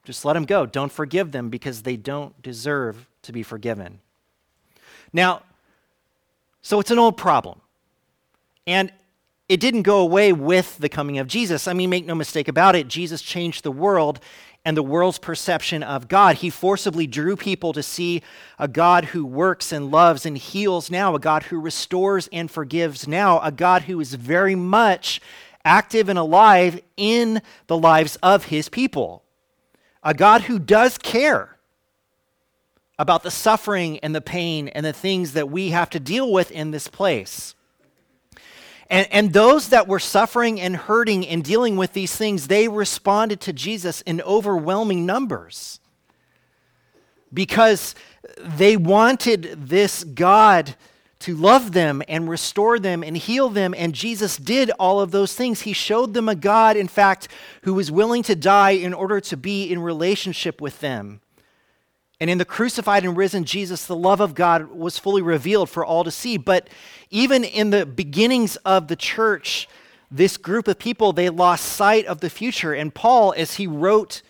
Just 0.04 0.24
let 0.24 0.34
them 0.34 0.44
go. 0.44 0.66
Don't 0.66 0.92
forgive 0.92 1.32
them 1.32 1.50
because 1.50 1.82
they 1.82 1.96
don't 1.96 2.40
deserve 2.42 3.08
to 3.22 3.32
be 3.32 3.42
forgiven. 3.42 4.00
Now, 5.12 5.42
so 6.64 6.80
it's 6.80 6.90
an 6.90 6.98
old 6.98 7.18
problem. 7.18 7.60
And 8.66 8.90
it 9.50 9.60
didn't 9.60 9.82
go 9.82 9.98
away 9.98 10.32
with 10.32 10.78
the 10.78 10.88
coming 10.88 11.18
of 11.18 11.26
Jesus. 11.26 11.68
I 11.68 11.74
mean, 11.74 11.90
make 11.90 12.06
no 12.06 12.14
mistake 12.14 12.48
about 12.48 12.74
it, 12.74 12.88
Jesus 12.88 13.20
changed 13.20 13.62
the 13.62 13.70
world 13.70 14.18
and 14.64 14.74
the 14.74 14.82
world's 14.82 15.18
perception 15.18 15.82
of 15.82 16.08
God. 16.08 16.36
He 16.36 16.48
forcibly 16.48 17.06
drew 17.06 17.36
people 17.36 17.74
to 17.74 17.82
see 17.82 18.22
a 18.58 18.66
God 18.66 19.04
who 19.04 19.26
works 19.26 19.72
and 19.72 19.90
loves 19.90 20.24
and 20.24 20.38
heals 20.38 20.90
now, 20.90 21.14
a 21.14 21.20
God 21.20 21.42
who 21.42 21.60
restores 21.60 22.30
and 22.32 22.50
forgives 22.50 23.06
now, 23.06 23.40
a 23.40 23.52
God 23.52 23.82
who 23.82 24.00
is 24.00 24.14
very 24.14 24.54
much 24.54 25.20
active 25.66 26.08
and 26.08 26.18
alive 26.18 26.80
in 26.96 27.42
the 27.66 27.76
lives 27.76 28.16
of 28.22 28.46
his 28.46 28.70
people, 28.70 29.22
a 30.02 30.14
God 30.14 30.42
who 30.42 30.58
does 30.58 30.96
care 30.96 31.53
about 32.98 33.22
the 33.22 33.30
suffering 33.30 33.98
and 34.00 34.14
the 34.14 34.20
pain 34.20 34.68
and 34.68 34.86
the 34.86 34.92
things 34.92 35.32
that 35.32 35.50
we 35.50 35.70
have 35.70 35.90
to 35.90 36.00
deal 36.00 36.30
with 36.30 36.50
in 36.50 36.70
this 36.70 36.88
place. 36.88 37.54
And, 38.90 39.08
and 39.10 39.32
those 39.32 39.70
that 39.70 39.88
were 39.88 39.98
suffering 39.98 40.60
and 40.60 40.76
hurting 40.76 41.26
and 41.26 41.42
dealing 41.42 41.76
with 41.76 41.92
these 41.92 42.14
things, 42.14 42.46
they 42.46 42.68
responded 42.68 43.40
to 43.42 43.52
Jesus 43.52 44.02
in 44.02 44.20
overwhelming 44.22 45.06
numbers 45.06 45.80
because 47.32 47.94
they 48.38 48.76
wanted 48.76 49.68
this 49.68 50.04
God 50.04 50.76
to 51.20 51.34
love 51.34 51.72
them 51.72 52.02
and 52.06 52.28
restore 52.28 52.78
them 52.78 53.02
and 53.02 53.16
heal 53.16 53.48
them. 53.48 53.74
And 53.76 53.94
Jesus 53.94 54.36
did 54.36 54.70
all 54.78 55.00
of 55.00 55.10
those 55.10 55.34
things. 55.34 55.62
He 55.62 55.72
showed 55.72 56.12
them 56.12 56.28
a 56.28 56.34
God, 56.34 56.76
in 56.76 56.86
fact, 56.88 57.28
who 57.62 57.74
was 57.74 57.90
willing 57.90 58.22
to 58.24 58.36
die 58.36 58.72
in 58.72 58.92
order 58.92 59.20
to 59.22 59.36
be 59.36 59.64
in 59.72 59.78
relationship 59.78 60.60
with 60.60 60.80
them. 60.80 61.20
And 62.24 62.30
in 62.30 62.38
the 62.38 62.46
crucified 62.46 63.04
and 63.04 63.18
risen 63.18 63.44
Jesus, 63.44 63.84
the 63.84 63.94
love 63.94 64.18
of 64.18 64.34
God 64.34 64.70
was 64.70 64.96
fully 64.98 65.20
revealed 65.20 65.68
for 65.68 65.84
all 65.84 66.04
to 66.04 66.10
see. 66.10 66.38
But 66.38 66.70
even 67.10 67.44
in 67.44 67.68
the 67.68 67.84
beginnings 67.84 68.56
of 68.64 68.88
the 68.88 68.96
church, 68.96 69.68
this 70.10 70.38
group 70.38 70.66
of 70.66 70.78
people, 70.78 71.12
they 71.12 71.28
lost 71.28 71.66
sight 71.66 72.06
of 72.06 72.20
the 72.20 72.30
future. 72.30 72.72
And 72.72 72.94
Paul, 72.94 73.34
as 73.36 73.56
he 73.56 73.66
wrote 73.66 74.22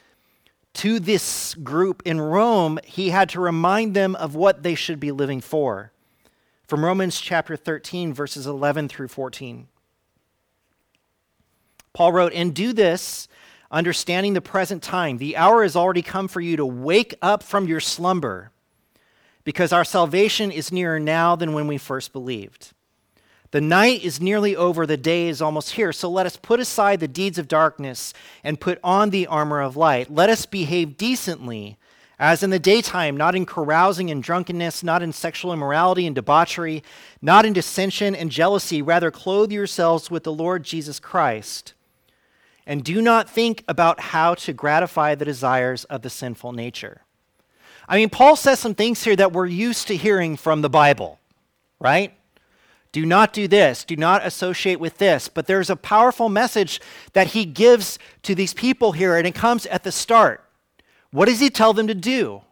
to 0.72 0.98
this 0.98 1.54
group 1.54 2.02
in 2.04 2.20
Rome, 2.20 2.80
he 2.84 3.10
had 3.10 3.28
to 3.28 3.40
remind 3.40 3.94
them 3.94 4.16
of 4.16 4.34
what 4.34 4.64
they 4.64 4.74
should 4.74 4.98
be 4.98 5.12
living 5.12 5.40
for. 5.40 5.92
From 6.66 6.84
Romans 6.84 7.20
chapter 7.20 7.56
13, 7.56 8.12
verses 8.12 8.44
11 8.44 8.88
through 8.88 9.06
14. 9.06 9.68
Paul 11.92 12.12
wrote, 12.12 12.32
And 12.32 12.52
do 12.52 12.72
this 12.72 13.28
understanding 13.70 14.34
the 14.34 14.40
present 14.40 14.82
time. 14.82 15.18
The 15.18 15.36
hour 15.36 15.62
has 15.62 15.76
already 15.76 16.02
come 16.02 16.28
for 16.28 16.40
you 16.40 16.56
to 16.56 16.66
wake 16.66 17.14
up 17.22 17.42
from 17.42 17.66
your 17.66 17.80
slumber, 17.80 18.50
because 19.44 19.72
our 19.72 19.84
salvation 19.84 20.50
is 20.50 20.72
nearer 20.72 20.98
now 20.98 21.36
than 21.36 21.52
when 21.52 21.66
we 21.66 21.76
first 21.76 22.12
believed. 22.12 22.72
The 23.50 23.60
night 23.60 24.02
is 24.02 24.20
nearly 24.20 24.56
over, 24.56 24.86
the 24.86 24.96
day 24.96 25.28
is 25.28 25.40
almost 25.40 25.72
here. 25.72 25.92
So 25.92 26.10
let 26.10 26.26
us 26.26 26.36
put 26.36 26.58
aside 26.58 26.98
the 26.98 27.06
deeds 27.06 27.38
of 27.38 27.46
darkness 27.46 28.12
and 28.42 28.60
put 28.60 28.80
on 28.82 29.10
the 29.10 29.28
armor 29.28 29.60
of 29.60 29.76
light. 29.76 30.10
Let 30.10 30.28
us 30.28 30.44
behave 30.44 30.96
decently, 30.96 31.76
as 32.18 32.42
in 32.42 32.50
the 32.50 32.58
daytime, 32.58 33.16
not 33.16 33.36
in 33.36 33.46
carousing 33.46 34.10
and 34.10 34.22
drunkenness, 34.22 34.82
not 34.82 35.02
in 35.02 35.12
sexual 35.12 35.52
immorality 35.52 36.06
and 36.06 36.16
debauchery, 36.16 36.82
not 37.22 37.44
in 37.44 37.52
dissension 37.52 38.14
and 38.16 38.30
jealousy. 38.30 38.82
Rather, 38.82 39.10
clothe 39.10 39.52
yourselves 39.52 40.10
with 40.10 40.24
the 40.24 40.32
Lord 40.32 40.64
Jesus 40.64 40.98
Christ 40.98 41.74
and 42.66 42.82
do 42.82 43.02
not 43.02 43.28
think 43.28 43.64
about 43.68 44.00
how 44.00 44.34
to 44.34 44.52
gratify 44.52 45.14
the 45.14 45.24
desires 45.24 45.84
of 45.84 46.02
the 46.02 46.10
sinful 46.10 46.52
nature. 46.52 47.02
I 47.88 47.96
mean, 47.96 48.08
Paul 48.08 48.36
says 48.36 48.58
some 48.58 48.74
things 48.74 49.04
here 49.04 49.16
that 49.16 49.32
we're 49.32 49.46
used 49.46 49.88
to 49.88 49.96
hearing 49.96 50.36
from 50.36 50.62
the 50.62 50.70
Bible, 50.70 51.18
right? 51.78 52.14
Do 52.92 53.04
not 53.04 53.32
do 53.32 53.48
this, 53.48 53.84
do 53.84 53.96
not 53.96 54.24
associate 54.24 54.80
with 54.80 54.98
this. 54.98 55.28
But 55.28 55.46
there's 55.46 55.68
a 55.68 55.76
powerful 55.76 56.28
message 56.28 56.80
that 57.12 57.28
he 57.28 57.44
gives 57.44 57.98
to 58.22 58.34
these 58.34 58.54
people 58.54 58.92
here, 58.92 59.16
and 59.16 59.26
it 59.26 59.34
comes 59.34 59.66
at 59.66 59.82
the 59.82 59.92
start. 59.92 60.44
What 61.10 61.26
does 61.26 61.40
he 61.40 61.50
tell 61.50 61.72
them 61.72 61.88
to 61.88 61.94
do? 61.94 62.42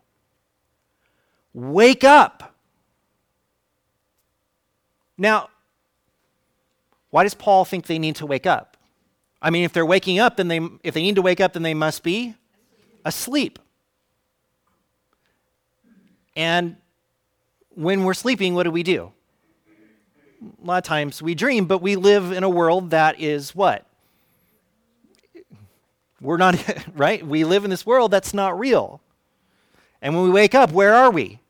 Wake 1.54 2.04
up. 2.04 2.54
Now, 5.16 5.48
why 7.10 7.22
does 7.22 7.34
Paul 7.34 7.64
think 7.64 7.86
they 7.86 7.98
need 7.98 8.16
to 8.16 8.26
wake 8.26 8.46
up? 8.46 8.71
I 9.42 9.50
mean, 9.50 9.64
if 9.64 9.72
they're 9.72 9.84
waking 9.84 10.20
up, 10.20 10.36
then 10.36 10.46
they, 10.46 10.60
if 10.84 10.94
they 10.94 11.02
need 11.02 11.16
to 11.16 11.22
wake 11.22 11.40
up, 11.40 11.52
then 11.52 11.64
they 11.64 11.74
must 11.74 12.04
be 12.04 12.36
asleep. 13.04 13.58
And 16.36 16.76
when 17.74 18.04
we're 18.04 18.14
sleeping, 18.14 18.54
what 18.54 18.62
do 18.62 18.70
we 18.70 18.84
do? 18.84 19.12
A 20.62 20.66
lot 20.66 20.78
of 20.78 20.84
times 20.84 21.20
we 21.20 21.34
dream, 21.34 21.66
but 21.66 21.78
we 21.78 21.96
live 21.96 22.30
in 22.30 22.44
a 22.44 22.48
world 22.48 22.90
that 22.90 23.20
is 23.20 23.54
what? 23.54 23.84
We're 26.20 26.36
not, 26.36 26.56
right? 26.94 27.26
We 27.26 27.44
live 27.44 27.64
in 27.64 27.70
this 27.70 27.84
world 27.84 28.12
that's 28.12 28.32
not 28.32 28.58
real. 28.58 29.00
And 30.00 30.14
when 30.14 30.24
we 30.24 30.30
wake 30.30 30.54
up, 30.54 30.70
where 30.70 30.94
are 30.94 31.10
we? 31.10 31.40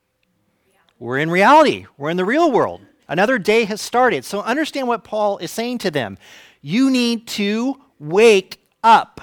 We're 0.98 1.18
in 1.18 1.30
reality. 1.30 1.86
We're 1.98 2.10
in 2.10 2.16
the 2.16 2.24
real 2.24 2.50
world. 2.50 2.80
Another 3.08 3.38
day 3.38 3.64
has 3.64 3.80
started. 3.80 4.24
So 4.24 4.40
understand 4.40 4.88
what 4.88 5.04
Paul 5.04 5.38
is 5.38 5.50
saying 5.50 5.78
to 5.78 5.90
them. 5.90 6.16
You 6.62 6.90
need 6.90 7.26
to 7.28 7.80
wake 7.98 8.60
up. 8.82 9.20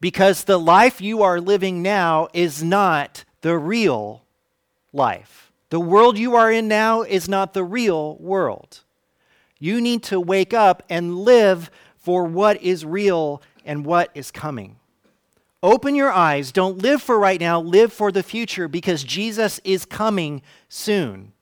Because 0.00 0.44
the 0.44 0.58
life 0.58 1.00
you 1.00 1.22
are 1.22 1.40
living 1.40 1.80
now 1.80 2.28
is 2.34 2.62
not 2.62 3.24
the 3.40 3.56
real 3.56 4.24
life. 4.92 5.50
The 5.70 5.80
world 5.80 6.18
you 6.18 6.36
are 6.36 6.50
in 6.50 6.68
now 6.68 7.02
is 7.02 7.28
not 7.28 7.54
the 7.54 7.64
real 7.64 8.16
world. 8.16 8.82
You 9.58 9.80
need 9.80 10.02
to 10.04 10.20
wake 10.20 10.52
up 10.52 10.82
and 10.90 11.16
live 11.16 11.70
for 11.96 12.24
what 12.24 12.62
is 12.62 12.84
real 12.84 13.42
and 13.64 13.86
what 13.86 14.10
is 14.14 14.30
coming. 14.30 14.76
Open 15.62 15.94
your 15.94 16.12
eyes. 16.12 16.52
Don't 16.52 16.78
live 16.78 17.02
for 17.02 17.18
right 17.18 17.40
now, 17.40 17.60
live 17.60 17.92
for 17.92 18.12
the 18.12 18.22
future 18.22 18.68
because 18.68 19.02
Jesus 19.02 19.60
is 19.64 19.84
coming 19.84 20.42
soon. 20.68 21.32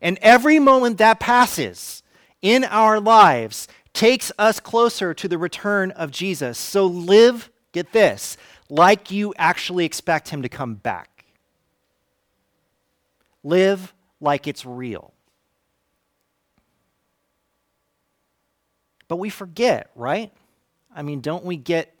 And 0.00 0.18
every 0.22 0.58
moment 0.58 0.98
that 0.98 1.18
passes 1.18 1.99
in 2.42 2.64
our 2.64 3.00
lives 3.00 3.68
takes 3.92 4.32
us 4.38 4.60
closer 4.60 5.12
to 5.14 5.28
the 5.28 5.38
return 5.38 5.90
of 5.92 6.10
Jesus. 6.10 6.58
So 6.58 6.86
live, 6.86 7.50
get 7.72 7.92
this, 7.92 8.36
like 8.68 9.10
you 9.10 9.34
actually 9.36 9.84
expect 9.84 10.28
him 10.28 10.42
to 10.42 10.48
come 10.48 10.74
back. 10.74 11.24
Live 13.42 13.92
like 14.20 14.46
it's 14.46 14.64
real. 14.64 15.12
But 19.08 19.16
we 19.16 19.28
forget, 19.28 19.90
right? 19.96 20.32
I 20.94 21.02
mean, 21.02 21.20
don't 21.20 21.44
we 21.44 21.56
get 21.56 21.92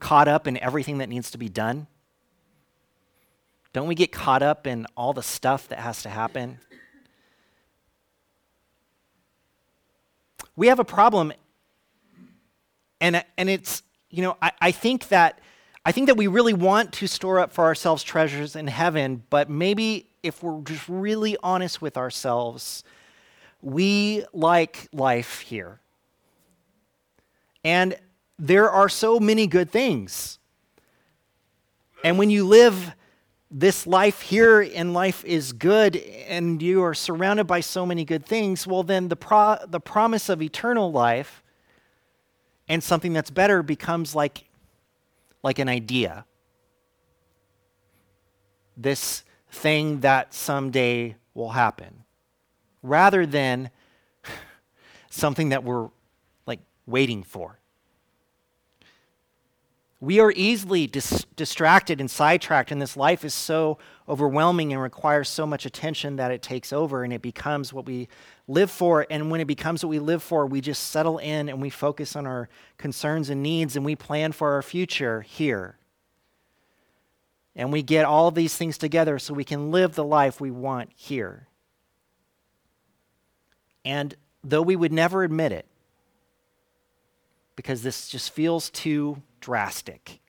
caught 0.00 0.26
up 0.26 0.48
in 0.48 0.58
everything 0.58 0.98
that 0.98 1.08
needs 1.08 1.30
to 1.30 1.38
be 1.38 1.48
done? 1.48 1.86
Don't 3.72 3.86
we 3.86 3.94
get 3.94 4.10
caught 4.10 4.42
up 4.42 4.66
in 4.66 4.86
all 4.96 5.12
the 5.12 5.22
stuff 5.22 5.68
that 5.68 5.78
has 5.78 6.02
to 6.02 6.08
happen? 6.08 6.58
We 10.56 10.66
have 10.66 10.78
a 10.78 10.84
problem, 10.84 11.32
and, 13.00 13.24
and 13.36 13.48
it's, 13.48 13.82
you 14.10 14.22
know, 14.22 14.36
I, 14.42 14.52
I 14.60 14.70
think 14.70 15.08
that 15.08 15.40
I 15.84 15.90
think 15.90 16.06
that 16.06 16.16
we 16.16 16.28
really 16.28 16.54
want 16.54 16.92
to 16.94 17.08
store 17.08 17.40
up 17.40 17.52
for 17.52 17.64
ourselves 17.64 18.04
treasures 18.04 18.54
in 18.54 18.68
heaven, 18.68 19.24
but 19.30 19.50
maybe 19.50 20.06
if 20.22 20.42
we're 20.42 20.60
just 20.60 20.88
really 20.88 21.36
honest 21.42 21.82
with 21.82 21.96
ourselves, 21.96 22.84
we 23.60 24.24
like 24.32 24.88
life 24.92 25.40
here. 25.40 25.80
And 27.64 27.96
there 28.38 28.70
are 28.70 28.88
so 28.88 29.18
many 29.18 29.48
good 29.48 29.70
things. 29.72 30.38
And 32.04 32.16
when 32.16 32.30
you 32.30 32.46
live 32.46 32.94
this 33.52 33.86
life 33.86 34.22
here 34.22 34.62
and 34.62 34.94
life 34.94 35.24
is 35.26 35.52
good 35.52 35.96
and 35.96 36.62
you 36.62 36.82
are 36.82 36.94
surrounded 36.94 37.44
by 37.44 37.60
so 37.60 37.84
many 37.84 38.04
good 38.04 38.24
things, 38.24 38.66
well, 38.66 38.82
then 38.82 39.08
the, 39.08 39.16
pro- 39.16 39.58
the 39.68 39.78
promise 39.78 40.30
of 40.30 40.40
eternal 40.40 40.90
life 40.90 41.42
and 42.66 42.82
something 42.82 43.12
that's 43.12 43.30
better 43.30 43.62
becomes 43.62 44.14
like, 44.14 44.44
like 45.42 45.58
an 45.58 45.68
idea. 45.68 46.24
This 48.74 49.22
thing 49.50 50.00
that 50.00 50.32
someday 50.32 51.16
will 51.34 51.50
happen, 51.50 52.04
rather 52.82 53.26
than 53.26 53.70
something 55.10 55.50
that 55.50 55.62
we're 55.62 55.90
like 56.46 56.60
waiting 56.86 57.22
for. 57.22 57.58
We 60.02 60.18
are 60.18 60.32
easily 60.34 60.88
dis- 60.88 61.26
distracted 61.36 62.00
and 62.00 62.10
sidetracked, 62.10 62.72
and 62.72 62.82
this 62.82 62.96
life 62.96 63.24
is 63.24 63.32
so 63.32 63.78
overwhelming 64.08 64.72
and 64.72 64.82
requires 64.82 65.28
so 65.28 65.46
much 65.46 65.64
attention 65.64 66.16
that 66.16 66.32
it 66.32 66.42
takes 66.42 66.72
over 66.72 67.04
and 67.04 67.12
it 67.12 67.22
becomes 67.22 67.72
what 67.72 67.86
we 67.86 68.08
live 68.48 68.68
for. 68.68 69.06
And 69.08 69.30
when 69.30 69.40
it 69.40 69.44
becomes 69.44 69.84
what 69.84 69.90
we 69.90 70.00
live 70.00 70.20
for, 70.20 70.44
we 70.44 70.60
just 70.60 70.90
settle 70.90 71.18
in 71.18 71.48
and 71.48 71.62
we 71.62 71.70
focus 71.70 72.16
on 72.16 72.26
our 72.26 72.48
concerns 72.78 73.30
and 73.30 73.44
needs 73.44 73.76
and 73.76 73.84
we 73.84 73.94
plan 73.94 74.32
for 74.32 74.54
our 74.54 74.62
future 74.62 75.20
here. 75.20 75.76
And 77.54 77.70
we 77.70 77.84
get 77.84 78.04
all 78.04 78.26
of 78.26 78.34
these 78.34 78.56
things 78.56 78.78
together 78.78 79.20
so 79.20 79.34
we 79.34 79.44
can 79.44 79.70
live 79.70 79.94
the 79.94 80.02
life 80.02 80.40
we 80.40 80.50
want 80.50 80.90
here. 80.96 81.46
And 83.84 84.16
though 84.42 84.62
we 84.62 84.74
would 84.74 84.92
never 84.92 85.22
admit 85.22 85.52
it, 85.52 85.66
because 87.56 87.82
this 87.82 88.08
just 88.08 88.32
feels 88.32 88.70
too 88.70 89.22
drastic. 89.40 90.20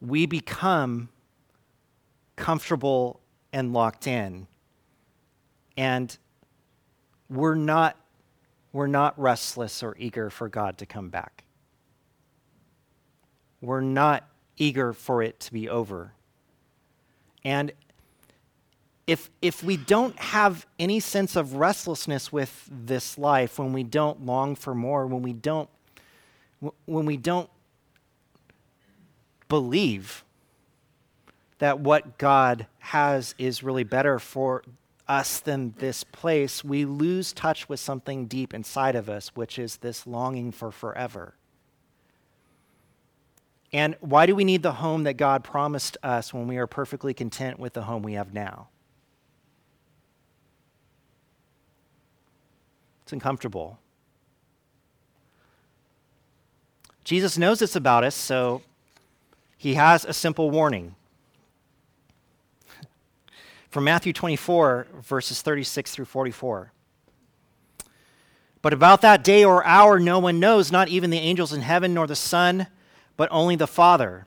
We 0.00 0.26
become 0.26 1.08
comfortable 2.36 3.20
and 3.52 3.72
locked 3.72 4.06
in. 4.06 4.46
And 5.76 6.16
we're 7.30 7.54
not, 7.54 7.96
we're 8.72 8.86
not 8.86 9.18
restless 9.18 9.82
or 9.82 9.96
eager 9.98 10.30
for 10.30 10.48
God 10.48 10.78
to 10.78 10.86
come 10.86 11.08
back. 11.08 11.44
We're 13.60 13.80
not 13.80 14.28
eager 14.56 14.92
for 14.92 15.22
it 15.22 15.40
to 15.40 15.52
be 15.52 15.68
over. 15.68 16.12
And 17.44 17.72
if, 19.06 19.30
if 19.42 19.62
we 19.62 19.76
don't 19.76 20.18
have 20.18 20.66
any 20.78 21.00
sense 21.00 21.36
of 21.36 21.54
restlessness 21.54 22.32
with 22.32 22.68
this 22.70 23.18
life, 23.18 23.58
when 23.58 23.72
we 23.72 23.82
don't 23.82 24.24
long 24.24 24.54
for 24.54 24.74
more, 24.74 25.06
when 25.06 25.22
we 25.22 25.32
don't, 25.32 25.68
when 26.86 27.04
we 27.04 27.16
don't 27.16 27.50
believe 29.48 30.24
that 31.58 31.80
what 31.80 32.18
God 32.18 32.66
has 32.78 33.34
is 33.38 33.62
really 33.62 33.84
better 33.84 34.18
for 34.18 34.62
us 35.06 35.38
than 35.38 35.74
this 35.78 36.02
place, 36.02 36.64
we 36.64 36.86
lose 36.86 37.32
touch 37.32 37.68
with 37.68 37.80
something 37.80 38.26
deep 38.26 38.54
inside 38.54 38.96
of 38.96 39.10
us, 39.10 39.28
which 39.34 39.58
is 39.58 39.76
this 39.76 40.06
longing 40.06 40.50
for 40.50 40.70
forever. 40.70 41.34
And 43.70 43.96
why 44.00 44.24
do 44.24 44.34
we 44.34 44.44
need 44.44 44.62
the 44.62 44.72
home 44.72 45.02
that 45.02 45.14
God 45.14 45.44
promised 45.44 45.96
us 46.02 46.32
when 46.32 46.46
we 46.46 46.56
are 46.56 46.66
perfectly 46.66 47.12
content 47.12 47.58
with 47.58 47.74
the 47.74 47.82
home 47.82 48.02
we 48.02 48.14
have 48.14 48.32
now? 48.32 48.68
It's 53.14 53.22
uncomfortable. 53.22 53.78
Jesus 57.04 57.38
knows 57.38 57.60
this 57.60 57.76
about 57.76 58.02
us, 58.02 58.16
so 58.16 58.60
he 59.56 59.74
has 59.74 60.04
a 60.04 60.12
simple 60.12 60.50
warning. 60.50 60.96
From 63.70 63.84
Matthew 63.84 64.12
24, 64.12 64.88
verses 65.00 65.42
36 65.42 65.92
through 65.92 66.04
44. 66.06 66.72
But 68.60 68.72
about 68.72 69.00
that 69.02 69.22
day 69.22 69.44
or 69.44 69.64
hour 69.64 70.00
no 70.00 70.18
one 70.18 70.40
knows, 70.40 70.72
not 70.72 70.88
even 70.88 71.10
the 71.10 71.18
angels 71.18 71.52
in 71.52 71.60
heaven, 71.60 71.94
nor 71.94 72.08
the 72.08 72.16
Son, 72.16 72.66
but 73.16 73.28
only 73.30 73.54
the 73.54 73.68
Father. 73.68 74.26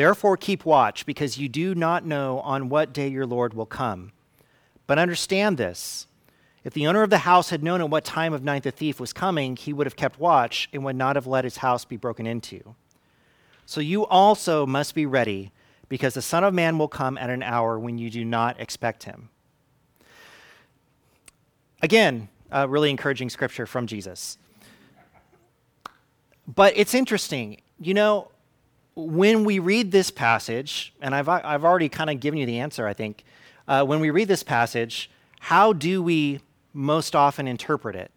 Therefore, 0.00 0.38
keep 0.38 0.64
watch, 0.64 1.04
because 1.04 1.36
you 1.36 1.46
do 1.46 1.74
not 1.74 2.06
know 2.06 2.40
on 2.40 2.70
what 2.70 2.94
day 2.94 3.08
your 3.08 3.26
Lord 3.26 3.52
will 3.52 3.66
come. 3.66 4.12
But 4.86 4.98
understand 4.98 5.58
this 5.58 6.06
if 6.64 6.72
the 6.72 6.86
owner 6.86 7.02
of 7.02 7.10
the 7.10 7.18
house 7.18 7.50
had 7.50 7.62
known 7.62 7.82
at 7.82 7.90
what 7.90 8.02
time 8.02 8.32
of 8.32 8.42
night 8.42 8.62
the 8.62 8.70
thief 8.70 8.98
was 8.98 9.12
coming, 9.12 9.56
he 9.56 9.74
would 9.74 9.86
have 9.86 9.96
kept 9.96 10.18
watch 10.18 10.70
and 10.72 10.86
would 10.86 10.96
not 10.96 11.16
have 11.16 11.26
let 11.26 11.44
his 11.44 11.58
house 11.58 11.84
be 11.84 11.98
broken 11.98 12.26
into. 12.26 12.74
So 13.66 13.82
you 13.82 14.06
also 14.06 14.64
must 14.64 14.94
be 14.94 15.04
ready, 15.04 15.52
because 15.90 16.14
the 16.14 16.22
Son 16.22 16.44
of 16.44 16.54
Man 16.54 16.78
will 16.78 16.88
come 16.88 17.18
at 17.18 17.28
an 17.28 17.42
hour 17.42 17.78
when 17.78 17.98
you 17.98 18.08
do 18.08 18.24
not 18.24 18.58
expect 18.58 19.02
him. 19.02 19.28
Again, 21.82 22.30
a 22.50 22.66
really 22.66 22.88
encouraging 22.88 23.28
scripture 23.28 23.66
from 23.66 23.86
Jesus. 23.86 24.38
But 26.48 26.72
it's 26.74 26.94
interesting. 26.94 27.60
You 27.78 27.92
know, 27.92 28.30
when 28.94 29.44
we 29.44 29.58
read 29.58 29.92
this 29.92 30.10
passage, 30.10 30.92
and 31.00 31.14
I've, 31.14 31.28
I've 31.28 31.64
already 31.64 31.88
kind 31.88 32.10
of 32.10 32.20
given 32.20 32.38
you 32.38 32.46
the 32.46 32.58
answer, 32.58 32.86
I 32.86 32.92
think. 32.92 33.24
Uh, 33.68 33.84
when 33.84 34.00
we 34.00 34.10
read 34.10 34.28
this 34.28 34.42
passage, 34.42 35.10
how 35.40 35.72
do 35.72 36.02
we 36.02 36.40
most 36.72 37.14
often 37.14 37.46
interpret 37.46 37.96
it? 37.96 38.10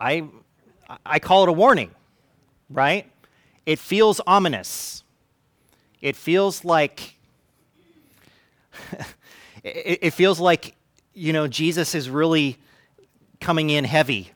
I, 0.00 0.24
I 1.04 1.18
call 1.18 1.44
it 1.44 1.48
a 1.48 1.52
warning, 1.52 1.90
right? 2.70 3.10
It 3.66 3.78
feels 3.78 4.20
ominous. 4.26 5.02
It 6.00 6.16
feels 6.16 6.64
like, 6.64 7.16
it, 9.64 9.98
it 10.02 10.10
feels 10.12 10.38
like, 10.38 10.74
you 11.14 11.32
know, 11.32 11.48
Jesus 11.48 11.94
is 11.94 12.08
really 12.08 12.58
coming 13.40 13.70
in 13.70 13.84
heavy 13.84 14.32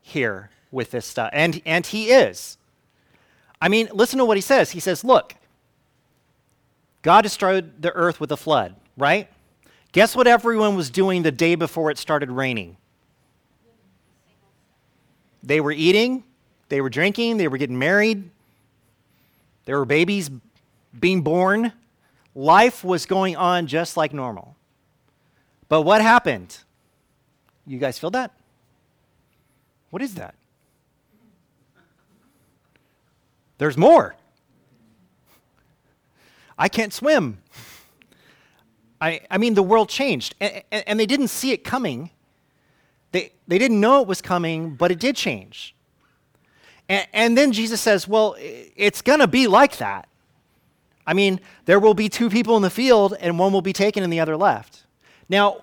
here 0.00 0.50
with 0.70 0.90
this 0.90 1.06
stuff. 1.06 1.30
And, 1.32 1.60
and 1.64 1.84
he 1.84 2.10
is. 2.10 2.56
I 3.62 3.68
mean, 3.68 3.88
listen 3.92 4.18
to 4.18 4.24
what 4.24 4.36
he 4.36 4.40
says. 4.40 4.72
He 4.72 4.80
says, 4.80 5.04
Look, 5.04 5.36
God 7.02 7.22
destroyed 7.22 7.80
the 7.80 7.92
earth 7.92 8.18
with 8.18 8.32
a 8.32 8.36
flood, 8.36 8.74
right? 8.98 9.28
Guess 9.92 10.16
what 10.16 10.26
everyone 10.26 10.74
was 10.74 10.90
doing 10.90 11.22
the 11.22 11.30
day 11.30 11.54
before 11.54 11.88
it 11.88 11.96
started 11.96 12.28
raining? 12.28 12.76
They 15.44 15.60
were 15.60 15.70
eating, 15.70 16.24
they 16.70 16.80
were 16.80 16.90
drinking, 16.90 17.36
they 17.36 17.46
were 17.46 17.56
getting 17.56 17.78
married, 17.78 18.28
there 19.64 19.78
were 19.78 19.84
babies 19.84 20.28
being 20.98 21.22
born, 21.22 21.72
life 22.34 22.82
was 22.82 23.06
going 23.06 23.36
on 23.36 23.68
just 23.68 23.96
like 23.96 24.12
normal. 24.12 24.56
But 25.68 25.82
what 25.82 26.02
happened? 26.02 26.58
You 27.64 27.78
guys 27.78 27.96
feel 27.96 28.10
that? 28.10 28.32
What 29.90 30.02
is 30.02 30.14
that? 30.16 30.34
There's 33.62 33.78
more. 33.78 34.16
I 36.58 36.68
can't 36.68 36.92
swim. 36.92 37.38
I, 39.00 39.20
I 39.30 39.38
mean, 39.38 39.54
the 39.54 39.62
world 39.62 39.88
changed, 39.88 40.34
and, 40.40 40.64
and, 40.72 40.98
they 40.98 41.06
didn't 41.06 41.28
see 41.28 41.52
it 41.52 41.62
coming. 41.62 42.10
They, 43.12 43.30
they 43.46 43.58
didn't 43.58 43.78
know 43.78 44.00
it 44.00 44.08
was 44.08 44.20
coming, 44.20 44.74
but 44.74 44.90
it 44.90 44.98
did 44.98 45.14
change. 45.14 45.76
And, 46.88 47.06
and 47.12 47.38
then 47.38 47.52
Jesus 47.52 47.80
says, 47.80 48.08
Well, 48.08 48.34
it's 48.40 49.00
going 49.00 49.20
to 49.20 49.28
be 49.28 49.46
like 49.46 49.76
that. 49.76 50.08
I 51.06 51.14
mean, 51.14 51.38
there 51.66 51.78
will 51.78 51.94
be 51.94 52.08
two 52.08 52.30
people 52.30 52.56
in 52.56 52.62
the 52.62 52.70
field, 52.70 53.14
and 53.20 53.38
one 53.38 53.52
will 53.52 53.62
be 53.62 53.72
taken 53.72 54.02
and 54.02 54.12
the 54.12 54.18
other 54.18 54.36
left. 54.36 54.86
Now, 55.28 55.62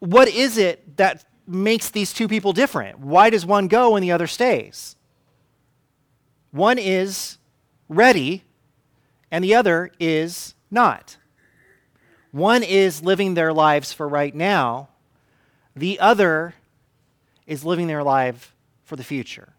what 0.00 0.28
is 0.28 0.58
it 0.58 0.98
that 0.98 1.24
makes 1.46 1.88
these 1.88 2.12
two 2.12 2.28
people 2.28 2.52
different? 2.52 2.98
Why 2.98 3.30
does 3.30 3.46
one 3.46 3.68
go 3.68 3.96
and 3.96 4.04
the 4.04 4.12
other 4.12 4.26
stays? 4.26 4.95
One 6.50 6.78
is 6.78 7.38
ready, 7.88 8.44
and 9.30 9.44
the 9.44 9.54
other 9.54 9.90
is 9.98 10.54
not. 10.70 11.16
One 12.32 12.62
is 12.62 13.02
living 13.02 13.34
their 13.34 13.52
lives 13.52 13.92
for 13.92 14.08
right 14.08 14.34
now, 14.34 14.88
the 15.74 16.00
other 16.00 16.54
is 17.46 17.64
living 17.64 17.86
their 17.86 18.02
life 18.02 18.54
for 18.82 18.96
the 18.96 19.04
future. 19.04 19.52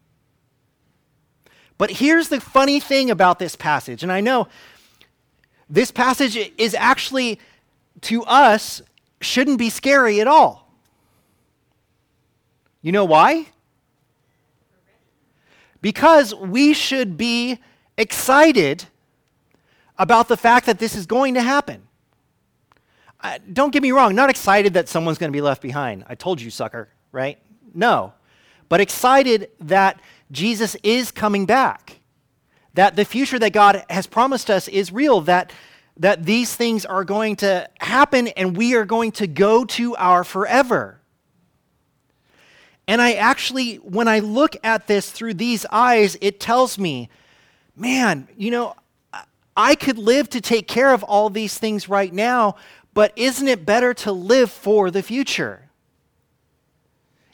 But 1.77 1.91
here's 1.91 2.29
the 2.29 2.41
funny 2.41 2.79
thing 2.79 3.11
about 3.11 3.39
this 3.39 3.55
passage, 3.55 4.03
and 4.03 4.11
I 4.11 4.21
know 4.21 4.47
this 5.69 5.91
passage 5.91 6.37
is 6.57 6.73
actually, 6.73 7.39
to 8.01 8.23
us, 8.23 8.81
shouldn't 9.21 9.57
be 9.57 9.69
scary 9.69 10.21
at 10.21 10.27
all. 10.27 10.71
You 12.81 12.91
know 12.91 13.05
why? 13.05 13.47
Because 15.81 16.33
we 16.33 16.73
should 16.73 17.17
be 17.17 17.59
excited 17.97 18.85
about 19.97 20.27
the 20.27 20.37
fact 20.37 20.65
that 20.65 20.79
this 20.79 20.95
is 20.95 21.05
going 21.05 21.33
to 21.33 21.41
happen 21.41 21.87
uh, 23.21 23.39
don't 23.51 23.73
get 23.73 23.81
me 23.81 23.91
wrong, 23.91 24.15
not 24.15 24.29
excited 24.29 24.73
that 24.75 24.87
someone's 24.87 25.17
going 25.17 25.31
to 25.31 25.35
be 25.35 25.41
left 25.41 25.61
behind. 25.61 26.03
I 26.07 26.15
told 26.15 26.39
you, 26.39 26.49
sucker, 26.49 26.89
right? 27.11 27.39
No. 27.73 28.13
But 28.69 28.81
excited 28.81 29.49
that 29.59 30.01
Jesus 30.31 30.75
is 30.83 31.11
coming 31.11 31.45
back, 31.45 31.99
that 32.73 32.95
the 32.95 33.05
future 33.05 33.39
that 33.39 33.53
God 33.53 33.83
has 33.89 34.05
promised 34.05 34.49
us 34.49 34.67
is 34.67 34.91
real, 34.91 35.21
that, 35.21 35.51
that 35.97 36.25
these 36.25 36.53
things 36.55 36.85
are 36.85 37.03
going 37.03 37.37
to 37.37 37.67
happen 37.79 38.27
and 38.29 38.55
we 38.55 38.75
are 38.75 38.85
going 38.85 39.11
to 39.13 39.27
go 39.27 39.65
to 39.65 39.95
our 39.95 40.23
forever. 40.23 41.01
And 42.87 43.01
I 43.01 43.13
actually, 43.13 43.75
when 43.77 44.07
I 44.07 44.19
look 44.19 44.55
at 44.63 44.87
this 44.87 45.11
through 45.11 45.33
these 45.33 45.65
eyes, 45.71 46.17
it 46.21 46.39
tells 46.39 46.77
me, 46.77 47.09
man, 47.75 48.27
you 48.37 48.49
know, 48.49 48.75
I 49.55 49.75
could 49.75 49.97
live 49.97 50.29
to 50.29 50.41
take 50.41 50.67
care 50.67 50.93
of 50.93 51.03
all 51.03 51.29
these 51.29 51.57
things 51.57 51.89
right 51.89 52.13
now, 52.13 52.55
but 52.93 53.11
isn't 53.15 53.47
it 53.47 53.65
better 53.65 53.93
to 53.95 54.11
live 54.11 54.51
for 54.51 54.89
the 54.89 55.03
future? 55.03 55.63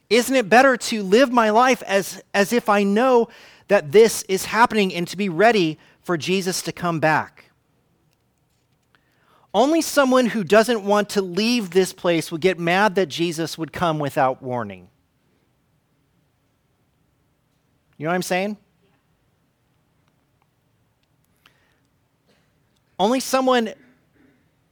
Isn't 0.10 0.36
it 0.36 0.50
better 0.50 0.78
to 0.78 1.04
live 1.04 1.32
my 1.32 1.50
life 1.50 1.84
as, 1.84 2.22
as 2.34 2.54
if 2.54 2.70
I 2.70 2.84
know 2.84 3.30
that 3.68 3.92
this 3.92 4.24
is 4.24 4.46
happening 4.46 4.94
and 4.94 5.08
to 5.08 5.18
be 5.18 5.30
ready 5.30 5.78
for 6.02 6.18
Jesus 6.18 6.62
to 6.64 6.72
come 6.72 7.00
back? 7.00 7.52
Only 9.54 9.82
someone 9.82 10.28
who 10.28 10.44
doesn't 10.44 10.84
want 10.84 11.10
to 11.10 11.22
leave 11.22 11.70
this 11.70 11.94
place 11.94 12.32
would 12.32 12.42
get 12.42 12.58
mad 12.58 12.96
that 12.96 13.08
Jesus 13.08 13.58
would 13.58 13.72
come 13.72 14.00
without 14.00 14.42
warning. 14.42 14.88
You 18.04 18.08
know 18.08 18.12
what 18.12 18.16
I'm 18.16 18.24
saying? 18.24 18.58
Only 23.00 23.22
someone 23.22 23.74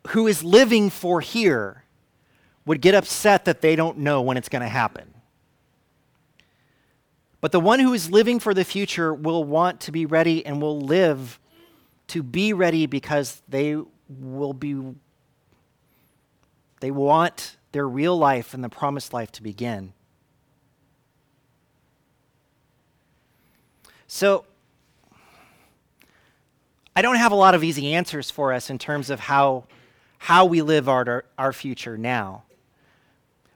who 0.07 0.27
is 0.27 0.43
living 0.43 0.89
for 0.89 1.21
here 1.21 1.85
would 2.65 2.81
get 2.81 2.93
upset 2.93 3.45
that 3.45 3.61
they 3.61 3.77
don't 3.77 3.99
know 3.99 4.21
when 4.21 4.35
it's 4.35 4.49
going 4.49 4.63
to 4.63 4.67
happen. 4.67 5.13
But 7.39 7.53
the 7.53 7.61
one 7.61 7.79
who 7.79 7.93
is 7.93 8.11
living 8.11 8.37
for 8.37 8.53
the 8.53 8.65
future 8.65 9.13
will 9.13 9.45
want 9.45 9.79
to 9.79 9.93
be 9.93 10.05
ready 10.05 10.45
and 10.45 10.61
will 10.61 10.81
live 10.81 11.39
to 12.07 12.23
be 12.23 12.51
ready 12.51 12.85
because 12.85 13.41
they 13.47 13.77
will 14.09 14.51
be 14.51 14.77
they 16.81 16.91
want 16.91 17.55
their 17.71 17.87
real 17.87 18.17
life 18.17 18.53
and 18.53 18.61
the 18.61 18.67
promised 18.67 19.13
life 19.13 19.31
to 19.31 19.41
begin. 19.41 19.93
So 24.13 24.43
I 26.93 27.01
don't 27.01 27.15
have 27.15 27.31
a 27.31 27.35
lot 27.35 27.55
of 27.55 27.63
easy 27.63 27.93
answers 27.93 28.29
for 28.29 28.51
us 28.51 28.69
in 28.69 28.77
terms 28.77 29.09
of 29.09 29.21
how 29.21 29.63
how 30.17 30.43
we 30.45 30.61
live 30.61 30.89
our, 30.89 31.23
our 31.37 31.53
future 31.53 31.97
now. 31.97 32.43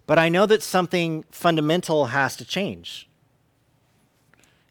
But 0.07 0.17
I 0.17 0.29
know 0.29 0.45
that 0.45 0.63
something 0.63 1.25
fundamental 1.29 2.05
has 2.05 2.37
to 2.37 2.45
change. 2.45 3.09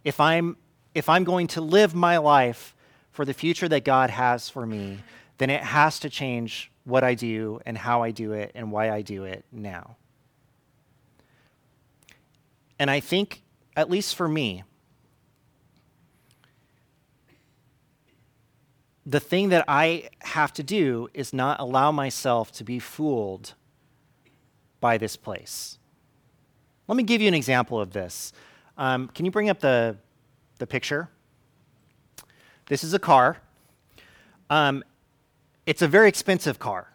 If 0.04 0.20
I'm, 0.20 0.56
if 0.94 1.10
I'm 1.10 1.22
going 1.22 1.48
to 1.48 1.60
live 1.60 1.94
my 1.94 2.16
life 2.16 2.74
for 3.12 3.26
the 3.26 3.34
future 3.34 3.68
that 3.68 3.84
God 3.84 4.08
has 4.08 4.48
for 4.48 4.64
me, 4.64 5.00
then 5.36 5.50
it 5.50 5.62
has 5.62 5.98
to 6.00 6.08
change 6.08 6.72
what 6.84 7.04
I 7.04 7.14
do 7.14 7.60
and 7.66 7.76
how 7.76 8.02
I 8.02 8.10
do 8.10 8.32
it 8.32 8.52
and 8.54 8.72
why 8.72 8.90
I 8.90 9.02
do 9.02 9.24
it 9.24 9.44
now. 9.52 9.96
And 12.78 12.90
I 12.90 13.00
think, 13.00 13.42
at 13.76 13.90
least 13.90 14.16
for 14.16 14.26
me, 14.26 14.64
the 19.06 19.20
thing 19.20 19.50
that 19.50 19.64
I 19.68 20.08
have 20.20 20.52
to 20.54 20.62
do 20.62 21.08
is 21.12 21.32
not 21.32 21.60
allow 21.60 21.92
myself 21.92 22.50
to 22.52 22.64
be 22.64 22.78
fooled 22.78 23.54
by 24.80 24.98
this 24.98 25.16
place. 25.16 25.78
Let 26.88 26.96
me 26.96 27.02
give 27.02 27.20
you 27.20 27.28
an 27.28 27.34
example 27.34 27.80
of 27.80 27.92
this. 27.92 28.32
Um, 28.76 29.08
can 29.08 29.24
you 29.24 29.30
bring 29.30 29.48
up 29.48 29.60
the, 29.60 29.96
the 30.58 30.66
picture? 30.66 31.08
This 32.66 32.82
is 32.82 32.94
a 32.94 32.98
car. 32.98 33.38
Um, 34.50 34.82
it's 35.66 35.82
a 35.82 35.88
very 35.88 36.08
expensive 36.08 36.58
car. 36.58 36.88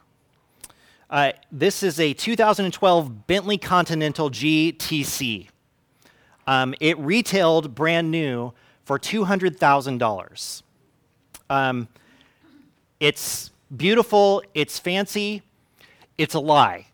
Uh, 1.10 1.32
this 1.52 1.82
is 1.82 2.00
a 2.00 2.14
2012 2.14 3.28
Bentley 3.28 3.58
Continental 3.58 4.30
GTC. 4.30 5.48
Um, 6.46 6.76
it 6.80 6.98
retailed 7.00 7.74
brand 7.74 8.12
new 8.12 8.54
for 8.84 9.00
$200,000. 9.00 10.64
Um, 11.50 11.88
it's 13.00 13.52
beautiful, 13.76 14.44
it's 14.54 14.80
fancy, 14.80 15.44
it's 16.18 16.34
a 16.34 16.40
lie. 16.40 16.88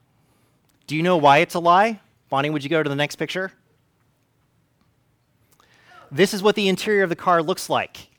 Do 0.87 0.95
you 0.95 1.03
know 1.03 1.17
why 1.17 1.39
it's 1.39 1.55
a 1.55 1.59
lie? 1.59 1.99
Bonnie, 2.29 2.49
would 2.49 2.63
you 2.63 2.69
go 2.69 2.83
to 2.83 2.89
the 2.89 2.95
next 2.95 3.15
picture? 3.15 3.51
This 6.11 6.33
is 6.33 6.43
what 6.43 6.55
the 6.55 6.67
interior 6.67 7.03
of 7.03 7.09
the 7.09 7.15
car 7.15 7.41
looks 7.41 7.69
like. 7.69 8.09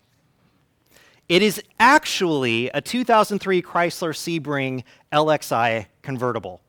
It 1.28 1.42
is 1.42 1.62
actually 1.80 2.70
a 2.70 2.80
2003 2.80 3.62
Chrysler 3.62 4.12
Sebring 4.14 4.84
LXI 5.12 5.86
convertible 6.02 6.60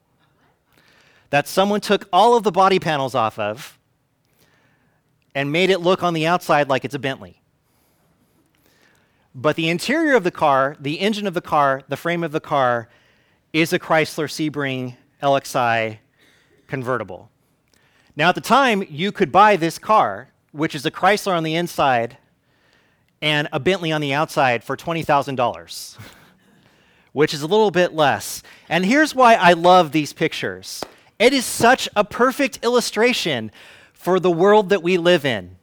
that 1.30 1.48
someone 1.48 1.82
took 1.82 2.08
all 2.12 2.36
of 2.36 2.44
the 2.44 2.52
body 2.52 2.80
panels 2.80 3.14
off 3.14 3.38
of 3.38 3.78
and 5.36 5.52
made 5.52 5.70
it 5.70 5.80
look 5.80 6.02
on 6.02 6.14
the 6.14 6.26
outside 6.26 6.70
like 6.70 6.86
it's 6.86 6.96
a 6.96 7.00
Bentley. 7.00 7.42
But 9.40 9.56
the 9.56 9.70
interior 9.70 10.16
of 10.16 10.24
the 10.24 10.32
car, 10.32 10.76
the 10.80 11.00
engine 11.00 11.28
of 11.28 11.36
the 11.36 11.42
car, 11.42 11.84
the 11.88 11.96
frame 11.96 12.24
of 12.24 12.32
the 12.32 12.40
car 12.40 12.90
is 13.54 13.72
a 13.72 13.78
Chrysler 13.78 14.28
Sebring 14.28 14.96
LXI 15.22 16.00
convertible. 16.66 17.30
Now, 18.16 18.30
at 18.30 18.36
the 18.36 18.42
time, 18.42 18.84
you 18.90 19.12
could 19.12 19.32
buy 19.32 19.56
this 19.56 19.78
car, 19.78 20.30
which 20.54 20.74
is 20.74 20.88
a 20.88 20.92
Chrysler 20.92 21.38
on 21.38 21.44
the 21.44 21.54
inside 21.54 22.18
and 23.22 23.48
a 23.54 23.60
Bentley 23.60 23.92
on 23.92 24.02
the 24.02 24.12
outside, 24.12 24.64
for 24.64 24.76
$20,000, 24.76 25.98
which 27.14 27.32
is 27.32 27.44
a 27.44 27.48
little 27.48 27.70
bit 27.70 27.94
less. 27.94 28.42
And 28.68 28.84
here's 28.84 29.14
why 29.14 29.36
I 29.36 29.54
love 29.54 29.92
these 29.92 30.14
pictures 30.14 30.84
it 31.20 31.32
is 31.32 31.46
such 31.46 31.88
a 31.96 32.04
perfect 32.04 32.64
illustration 32.64 33.52
for 33.94 34.20
the 34.20 34.32
world 34.32 34.70
that 34.70 34.82
we 34.82 34.98
live 34.98 35.26
in. 35.26 35.57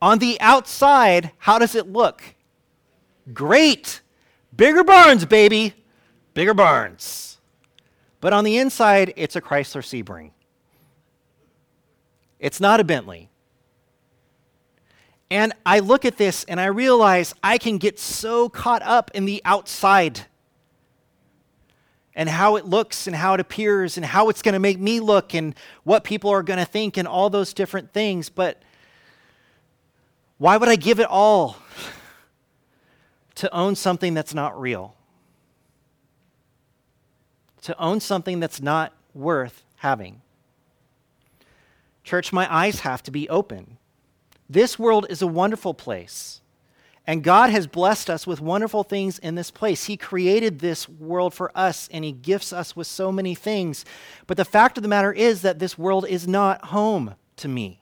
On 0.00 0.18
the 0.18 0.40
outside, 0.40 1.32
how 1.38 1.58
does 1.58 1.74
it 1.74 1.88
look? 1.88 2.22
Great. 3.32 4.00
Bigger 4.56 4.84
barns, 4.84 5.24
baby. 5.24 5.74
Bigger 6.34 6.54
barns. 6.54 7.38
But 8.20 8.32
on 8.32 8.44
the 8.44 8.58
inside, 8.58 9.12
it's 9.16 9.36
a 9.36 9.40
Chrysler 9.40 9.82
Sebring. 9.82 10.30
It's 12.38 12.60
not 12.60 12.80
a 12.80 12.84
Bentley. 12.84 13.30
And 15.30 15.52
I 15.66 15.80
look 15.80 16.04
at 16.04 16.16
this 16.16 16.44
and 16.44 16.60
I 16.60 16.66
realize 16.66 17.34
I 17.42 17.58
can 17.58 17.78
get 17.78 17.98
so 17.98 18.48
caught 18.48 18.82
up 18.82 19.10
in 19.12 19.26
the 19.26 19.42
outside 19.44 20.26
and 22.14 22.28
how 22.28 22.56
it 22.56 22.64
looks 22.64 23.06
and 23.06 23.14
how 23.14 23.34
it 23.34 23.40
appears 23.40 23.96
and 23.96 24.06
how 24.06 24.28
it's 24.28 24.42
going 24.42 24.54
to 24.54 24.58
make 24.58 24.80
me 24.80 25.00
look 25.00 25.34
and 25.34 25.54
what 25.84 26.02
people 26.02 26.30
are 26.30 26.42
going 26.42 26.58
to 26.58 26.64
think 26.64 26.96
and 26.96 27.06
all 27.06 27.30
those 27.30 27.52
different 27.52 27.92
things. 27.92 28.28
But 28.28 28.62
why 30.38 30.56
would 30.56 30.68
I 30.68 30.76
give 30.76 31.00
it 31.00 31.06
all 31.08 31.56
to 33.36 33.52
own 33.54 33.74
something 33.74 34.14
that's 34.14 34.34
not 34.34 34.58
real? 34.60 34.94
To 37.62 37.78
own 37.78 38.00
something 38.00 38.40
that's 38.40 38.62
not 38.62 38.92
worth 39.14 39.64
having? 39.76 40.22
Church, 42.04 42.32
my 42.32 42.52
eyes 42.52 42.80
have 42.80 43.02
to 43.02 43.10
be 43.10 43.28
open. 43.28 43.76
This 44.48 44.78
world 44.78 45.06
is 45.10 45.20
a 45.20 45.26
wonderful 45.26 45.74
place. 45.74 46.40
And 47.06 47.24
God 47.24 47.50
has 47.50 47.66
blessed 47.66 48.10
us 48.10 48.26
with 48.26 48.40
wonderful 48.40 48.82
things 48.82 49.18
in 49.18 49.34
this 49.34 49.50
place. 49.50 49.86
He 49.86 49.96
created 49.96 50.58
this 50.58 50.88
world 50.88 51.34
for 51.34 51.50
us 51.54 51.88
and 51.90 52.04
He 52.04 52.12
gifts 52.12 52.52
us 52.52 52.76
with 52.76 52.86
so 52.86 53.10
many 53.10 53.34
things. 53.34 53.84
But 54.26 54.36
the 54.36 54.44
fact 54.44 54.76
of 54.76 54.82
the 54.82 54.88
matter 54.88 55.12
is 55.12 55.42
that 55.42 55.58
this 55.58 55.78
world 55.78 56.06
is 56.06 56.28
not 56.28 56.66
home 56.66 57.14
to 57.36 57.48
me. 57.48 57.80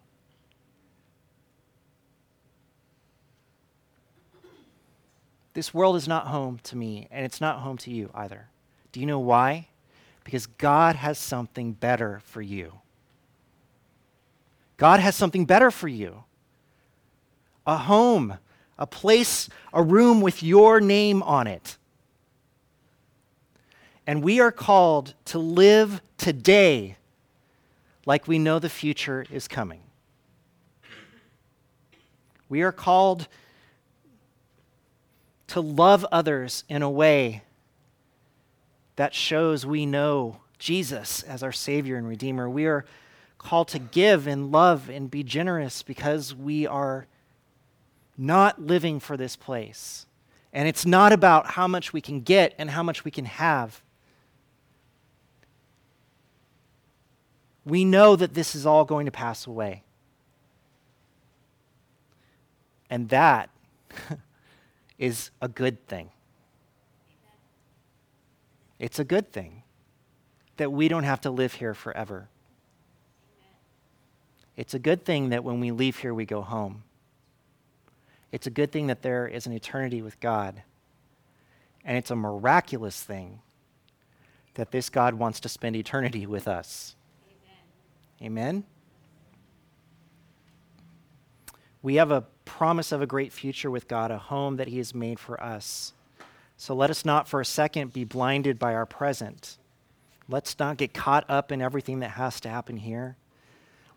This 5.57 5.73
world 5.73 5.97
is 5.97 6.07
not 6.07 6.27
home 6.27 6.61
to 6.65 6.77
me, 6.77 7.09
and 7.11 7.25
it's 7.25 7.41
not 7.41 7.61
home 7.61 7.79
to 7.79 7.91
you 7.91 8.11
either. 8.13 8.49
Do 8.93 9.01
you 9.01 9.07
know 9.07 9.21
why? 9.21 9.69
Because 10.23 10.45
God 10.45 10.97
has 10.97 11.17
something 11.17 11.73
better 11.73 12.21
for 12.25 12.43
you. 12.43 12.75
God 14.77 15.01
has 15.01 15.17
something 15.17 15.47
better 15.47 15.71
for 15.71 15.89
you 15.89 16.25
a 17.67 17.79
home, 17.79 18.37
a 18.79 18.87
place, 18.87 19.49
a 19.73 19.83
room 19.83 20.21
with 20.21 20.43
your 20.43 20.79
name 20.79 21.23
on 21.23 21.47
it. 21.47 21.79
And 24.07 24.23
we 24.23 24.41
are 24.41 24.53
called 24.53 25.15
to 25.25 25.39
live 25.39 26.03
today 26.19 26.99
like 28.05 28.29
we 28.29 28.39
know 28.39 28.59
the 28.59 28.69
future 28.69 29.25
is 29.31 29.49
coming. 29.49 29.81
We 32.51 32.61
are 32.61 32.73
called 32.73 33.27
to 35.49 35.61
love 35.61 36.05
others 36.11 36.65
in 36.69 36.83
a 36.83 36.91
way 36.91 37.43
that 38.97 39.15
shows 39.15 39.65
we 39.65 39.87
know 39.87 40.41
Jesus 40.59 41.23
as 41.23 41.43
our 41.43 41.53
Savior 41.53 41.97
and 41.97 42.09
Redeemer. 42.09 42.49
We 42.49 42.67
are 42.67 42.85
called 43.39 43.69
to 43.69 43.79
give 43.79 44.27
and 44.27 44.51
love 44.51 44.89
and 44.89 45.11
be 45.11 45.23
generous 45.23 45.83
because 45.83 46.35
we 46.35 46.67
are 46.67 47.07
not 48.17 48.61
living 48.61 48.99
for 48.99 49.17
this 49.17 49.37
place. 49.37 50.07
And 50.53 50.67
it's 50.69 50.87
not 50.87 51.13
about 51.13 51.49
how 51.49 51.69
much 51.69 51.93
we 51.93 52.01
can 52.01 52.23
get 52.23 52.55
and 52.57 52.71
how 52.71 52.83
much 52.83 53.05
we 53.05 53.11
can 53.11 53.27
have. 53.27 53.83
We 57.65 57.85
know 57.85 58.17
that 58.17 58.33
this 58.33 58.55
is 58.55 58.65
all 58.65 58.85
going 58.85 59.07
to 59.07 59.13
pass 59.13 59.47
away. 59.47 59.83
And 62.89 63.09
that 63.11 63.51
is 64.99 65.31
a 65.41 65.49
good 65.49 65.87
thing. 65.87 66.11
It's 68.79 68.99
a 68.99 69.05
good 69.05 69.33
thing 69.33 69.63
that 70.57 70.73
we 70.73 70.89
don't 70.89 71.05
have 71.05 71.21
to 71.23 71.31
live 71.31 71.55
here 71.55 71.75
forever. 71.75 72.29
It's 74.57 74.75
a 74.75 74.79
good 74.79 75.05
thing 75.05 75.31
that 75.31 75.45
when 75.45 75.61
we 75.61 75.71
leave 75.71 75.99
here, 75.99 76.15
we 76.15 76.25
go 76.25 76.41
home. 76.41 76.83
It's 78.33 78.47
a 78.47 78.51
good 78.51 78.73
thing 78.73 78.87
that 78.87 79.03
there 79.03 79.27
is 79.27 79.47
an 79.47 79.53
eternity 79.53 80.03
with 80.03 80.19
God. 80.21 80.63
And 81.85 81.97
it's 81.97 82.11
a 82.11 82.17
miraculous 82.17 83.03
thing 83.03 83.41
that 84.55 84.71
this 84.71 84.89
God 84.89 85.15
wants 85.15 85.41
to 85.41 85.49
spend 85.49 85.77
eternity 85.77 86.27
with 86.27 86.49
us. 86.49 86.97
Amen. 88.21 88.63
Amen? 88.63 88.65
We 91.83 91.97
have 91.97 92.11
a 92.11 92.27
promise 92.45 92.93
of 92.93 93.03
a 93.03 93.07
great 93.07 93.33
future 93.33 93.71
with 93.71 93.89
God, 93.89 94.11
a 94.11 94.19
home 94.19 94.57
that 94.57 94.69
He 94.69 94.79
has 94.79 94.95
made 94.95 95.19
for 95.19 95.43
us. 95.43 95.93
So 96.57 96.75
let 96.75 96.91
us 96.91 97.05
not 97.05 97.29
for 97.29 97.41
a 97.41 97.45
second 97.45 97.93
be 97.93 98.05
blinded 98.05 98.59
by 98.59 98.75
our 98.75 98.87
present. 98.87 99.59
Let's 100.29 100.59
not 100.59 100.79
get 100.79 100.95
caught 100.95 101.29
up 101.29 101.53
in 101.53 101.63
everything 101.63 102.01
that 102.01 102.13
has 102.13 102.41
to 102.41 102.49
happen 102.49 102.79
here. 102.79 103.17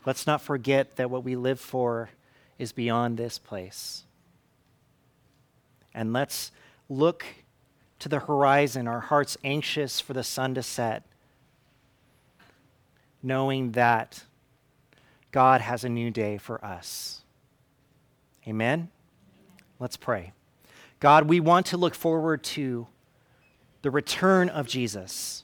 Let's 0.06 0.28
not 0.28 0.42
forget 0.42 0.98
that 0.98 1.10
what 1.10 1.24
we 1.24 1.36
live 1.36 1.60
for 1.60 2.10
is 2.58 2.72
beyond 2.72 3.18
this 3.18 3.40
place. 3.40 4.04
And 5.94 6.14
let's 6.14 6.52
look 6.90 7.26
to 8.00 8.10
the 8.10 8.20
horizon, 8.20 8.88
our 8.88 9.00
hearts 9.00 9.38
anxious 9.44 10.00
for 10.00 10.14
the 10.14 10.24
sun 10.24 10.56
to 10.56 10.64
set, 10.64 11.04
knowing 13.22 13.72
that 13.72 14.24
God 15.32 15.62
has 15.62 15.84
a 15.84 15.90
new 15.90 16.12
day 16.12 16.38
for 16.38 16.64
us. 16.64 17.22
Amen? 18.48 18.90
Let's 19.80 19.98
pray. 19.98 20.34
God, 21.00 21.28
we 21.28 21.40
want 21.40 21.68
to 21.68 21.78
look 21.78 21.96
forward 21.96 22.44
to 22.44 22.88
the 23.82 23.92
return 23.92 24.50
of 24.50 24.68
Jesus. 24.68 25.44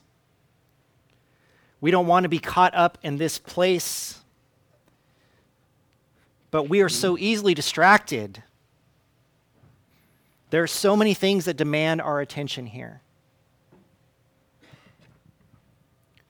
We 1.80 1.90
don't 1.90 2.06
want 2.06 2.24
to 2.24 2.28
be 2.28 2.38
caught 2.38 2.74
up 2.74 2.98
in 3.02 3.16
this 3.16 3.38
place, 3.38 4.20
but 6.50 6.68
we 6.68 6.80
are 6.80 6.88
so 6.88 7.16
easily 7.18 7.54
distracted 7.54 8.42
there 10.50 10.62
are 10.62 10.68
so 10.68 10.96
many 10.96 11.14
things 11.14 11.46
that 11.46 11.56
demand 11.56 12.00
our 12.00 12.20
attention 12.20 12.66
here. 12.66 13.02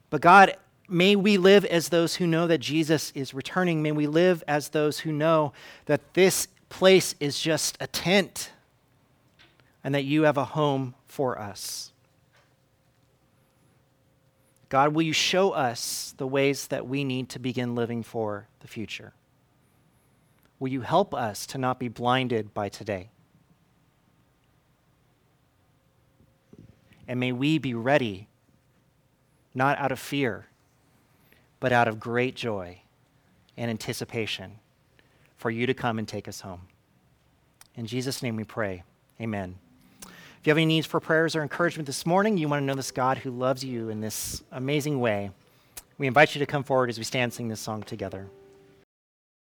But 0.09 0.21
God, 0.21 0.55
may 0.87 1.15
we 1.15 1.37
live 1.37 1.65
as 1.65 1.89
those 1.89 2.15
who 2.15 2.25
know 2.25 2.47
that 2.47 2.59
Jesus 2.59 3.11
is 3.13 3.33
returning. 3.33 3.83
May 3.83 3.91
we 3.91 4.07
live 4.07 4.43
as 4.47 4.69
those 4.69 4.99
who 4.99 5.11
know 5.11 5.53
that 5.85 6.13
this 6.13 6.47
place 6.69 7.15
is 7.19 7.39
just 7.39 7.77
a 7.79 7.87
tent 7.87 8.51
and 9.83 9.95
that 9.95 10.03
you 10.03 10.23
have 10.23 10.37
a 10.37 10.45
home 10.45 10.95
for 11.05 11.39
us. 11.39 11.91
God, 14.69 14.93
will 14.93 15.03
you 15.03 15.13
show 15.13 15.51
us 15.51 16.13
the 16.17 16.27
ways 16.27 16.67
that 16.67 16.87
we 16.87 17.03
need 17.03 17.29
to 17.29 17.39
begin 17.39 17.73
living 17.73 18.03
for 18.03 18.47
the 18.59 18.67
future? 18.67 19.13
Will 20.59 20.67
you 20.69 20.81
help 20.81 21.13
us 21.13 21.45
to 21.47 21.57
not 21.57 21.79
be 21.79 21.87
blinded 21.87 22.53
by 22.53 22.67
today? 22.67 23.09
And 27.07 27.19
may 27.19 27.31
we 27.31 27.57
be 27.57 27.73
ready, 27.73 28.27
not 29.55 29.77
out 29.77 29.93
of 29.93 29.99
fear, 29.99 30.47
but 31.61 31.71
out 31.71 31.87
of 31.87 31.99
great 31.99 32.35
joy 32.35 32.81
and 33.55 33.71
anticipation 33.71 34.59
for 35.37 35.49
you 35.49 35.65
to 35.65 35.73
come 35.73 35.99
and 35.99 36.07
take 36.07 36.27
us 36.27 36.41
home. 36.41 36.61
In 37.75 37.85
Jesus' 37.85 38.21
name 38.21 38.35
we 38.35 38.43
pray. 38.43 38.83
Amen. 39.21 39.55
If 40.03 40.45
you 40.45 40.51
have 40.51 40.57
any 40.57 40.65
needs 40.65 40.87
for 40.87 40.99
prayers 40.99 41.35
or 41.35 41.41
encouragement 41.41 41.87
this 41.87 42.05
morning, 42.05 42.37
you 42.37 42.47
want 42.47 42.61
to 42.61 42.65
know 42.65 42.75
this 42.75 42.91
God 42.91 43.19
who 43.19 43.31
loves 43.31 43.63
you 43.63 43.89
in 43.89 44.01
this 44.01 44.43
amazing 44.51 44.99
way, 44.99 45.31
we 45.97 46.07
invite 46.07 46.35
you 46.35 46.39
to 46.39 46.45
come 46.45 46.63
forward 46.63 46.89
as 46.89 46.97
we 46.97 47.03
stand 47.03 47.23
and 47.23 47.33
sing 47.33 47.47
this 47.47 47.59
song 47.59 47.83
together. 47.83 48.27